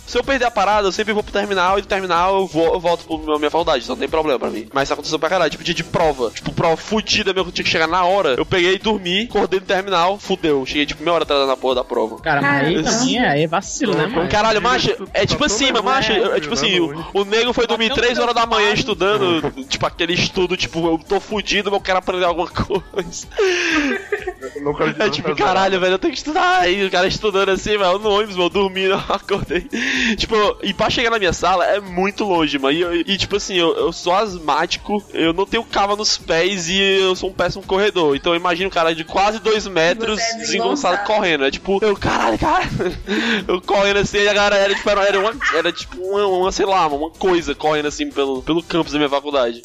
[0.10, 2.74] Se eu perder a parada, eu sempre vou pro terminal e do terminal eu, vou,
[2.74, 4.68] eu volto pro meu- minha faculdade, então não tem problema pra mim.
[4.74, 6.32] Mas isso aconteceu pra caralho, tipo dia de prova.
[6.32, 8.30] Tipo, prova fudida meu que eu tinha que chegar na hora.
[8.38, 10.66] Eu peguei, dormi, acordei no terminal, fudeu.
[10.66, 12.20] Cheguei tipo meia hora atrás na porra da prova.
[12.22, 14.28] Cara, mas aí também é, é vacilo, né, mano?
[14.30, 17.24] Caralho, macho, é tipo assim, mas macho, errado, é, é tipo né, assim, o, o
[17.26, 21.20] nego foi dormir tão 3 horas da manhã estudando, tipo aquele estudo, tipo, eu tô
[21.20, 23.28] fudido, mas eu quero aprender alguma coisa.
[25.00, 26.62] É tipo, caralho, velho, eu tenho que estudar.
[26.62, 29.68] Aí o cara estudando assim, velho, no ônibus, mano, dormindo, eu acordei.
[30.18, 32.74] Tipo, e pra chegar na minha sala é muito longe, mano.
[32.74, 36.80] E, e, tipo assim, eu, eu sou asmático, eu não tenho cava nos pés e
[36.80, 38.16] eu sou um péssimo corredor.
[38.16, 41.46] Então imagina um cara de quase dois metros é desengonçado correndo.
[41.46, 42.70] É tipo, eu, caralho, cara.
[43.48, 46.66] Eu correndo assim, e a galera era tipo, era, uma, era tipo uma, uma, sei
[46.66, 49.62] lá, uma coisa correndo assim pelo, pelo campus da minha faculdade.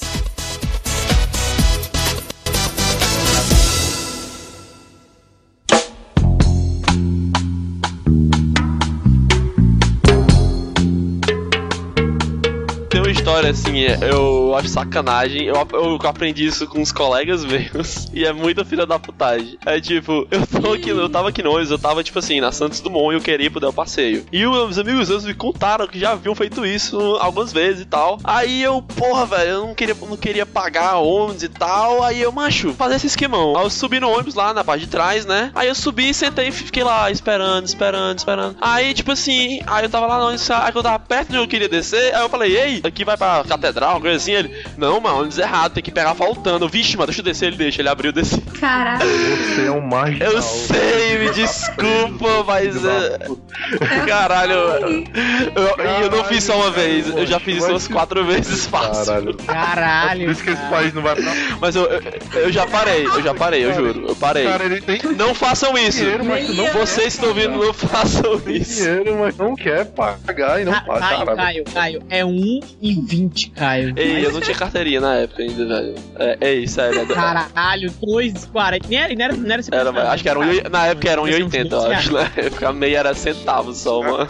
[13.14, 15.46] História assim, é, eu acho sacanagem.
[15.46, 18.08] Eu, eu aprendi isso com uns colegas meus.
[18.12, 19.56] E é muita filha da putagem.
[19.64, 22.80] É tipo, eu tô aqui, eu tava aqui ônibus, eu tava tipo assim, na Santos
[22.80, 24.24] Dumont e eu queria pro Del Passeio.
[24.32, 27.84] E os meus amigos meus me contaram que já haviam feito isso algumas vezes e
[27.84, 28.18] tal.
[28.24, 32.02] Aí eu, porra, velho, eu não queria, não queria pagar ônibus e tal.
[32.02, 33.56] Aí eu, macho, fazer esse esquemão.
[33.56, 35.50] Aí eu subi no ônibus lá na parte de trás, né?
[35.54, 38.56] Aí eu subi, sentei e fiquei lá esperando, esperando, esperando.
[38.60, 41.44] Aí, tipo assim, aí eu tava lá no ônibus, aí eu tava perto de onde
[41.44, 44.32] eu queria descer, aí eu falei, ei, aqui aqui vai pra catedral, coisa assim.
[44.32, 46.68] Ele, não, mano, eles errado, tem que pegar faltando.
[46.68, 47.82] Vixe, mano, deixa eu descer, ele deixa.
[47.82, 48.60] Ele abriu desse desceu.
[48.60, 49.04] Caraca.
[49.04, 50.32] Você é um marginal.
[50.32, 52.84] Eu sei, me tá desculpa, tá mas.
[52.84, 54.54] É, caralho.
[54.54, 58.24] Eu, eu, eu, não fiz só uma vez, eu já fiz isso é umas quatro
[58.24, 59.04] vezes fácil.
[59.04, 59.34] Caralho.
[59.34, 60.24] Caralho.
[60.24, 61.32] Por isso que esse país não vai pra.
[61.60, 62.02] Mas eu, eu,
[62.34, 64.06] eu já parei, eu já parei, eu juro.
[64.08, 64.44] Eu parei.
[64.44, 65.00] Cara, ele tem...
[65.16, 65.98] Não façam isso.
[65.98, 68.82] Dinheiro, mas não Vocês estão ouvindo, não façam isso.
[68.82, 71.04] Dinheiro, mas não quer pagar e não paga.
[71.04, 73.94] Caio, Caio, Caio, é um 120, Caio.
[73.96, 74.24] Ei, Mas...
[74.24, 75.94] eu não tinha carteirinha na época ainda, velho.
[76.16, 77.14] É, é isso, é verdade.
[77.14, 78.82] Caralho, 2,40.
[78.88, 81.22] Nem era, nem era, não era, era mas, Acho que era um, na época era
[81.22, 82.12] 1,80, eu acho.
[82.12, 84.28] Na época a meia era centavo só, mano.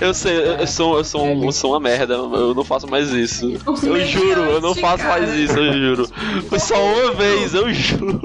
[0.00, 3.10] eu sei, eu sou, eu sou, um, eu sou uma merda, eu não faço mais
[3.10, 3.48] isso.
[3.88, 6.10] Eu juro, eu não faço mais isso, eu juro.
[6.48, 8.20] Foi só uma vez, eu juro.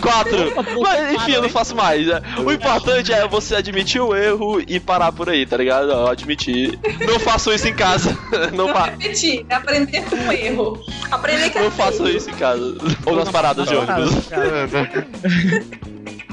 [0.00, 0.52] Quatro.
[0.80, 2.06] Mas enfim, eu não faço mais.
[2.06, 2.20] Né?
[2.44, 5.90] O importante é você admitir o erro e parar por aí, tá ligado?
[5.90, 6.78] Eu admitir.
[7.06, 8.15] Não faço isso em casa.
[8.52, 10.84] Não, Não fa repetir, é aprender com o erro.
[11.10, 12.76] Aprender que é não façam isso em casa.
[13.04, 14.28] Ou nas paradas de ônibus.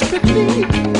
[0.00, 0.97] desperately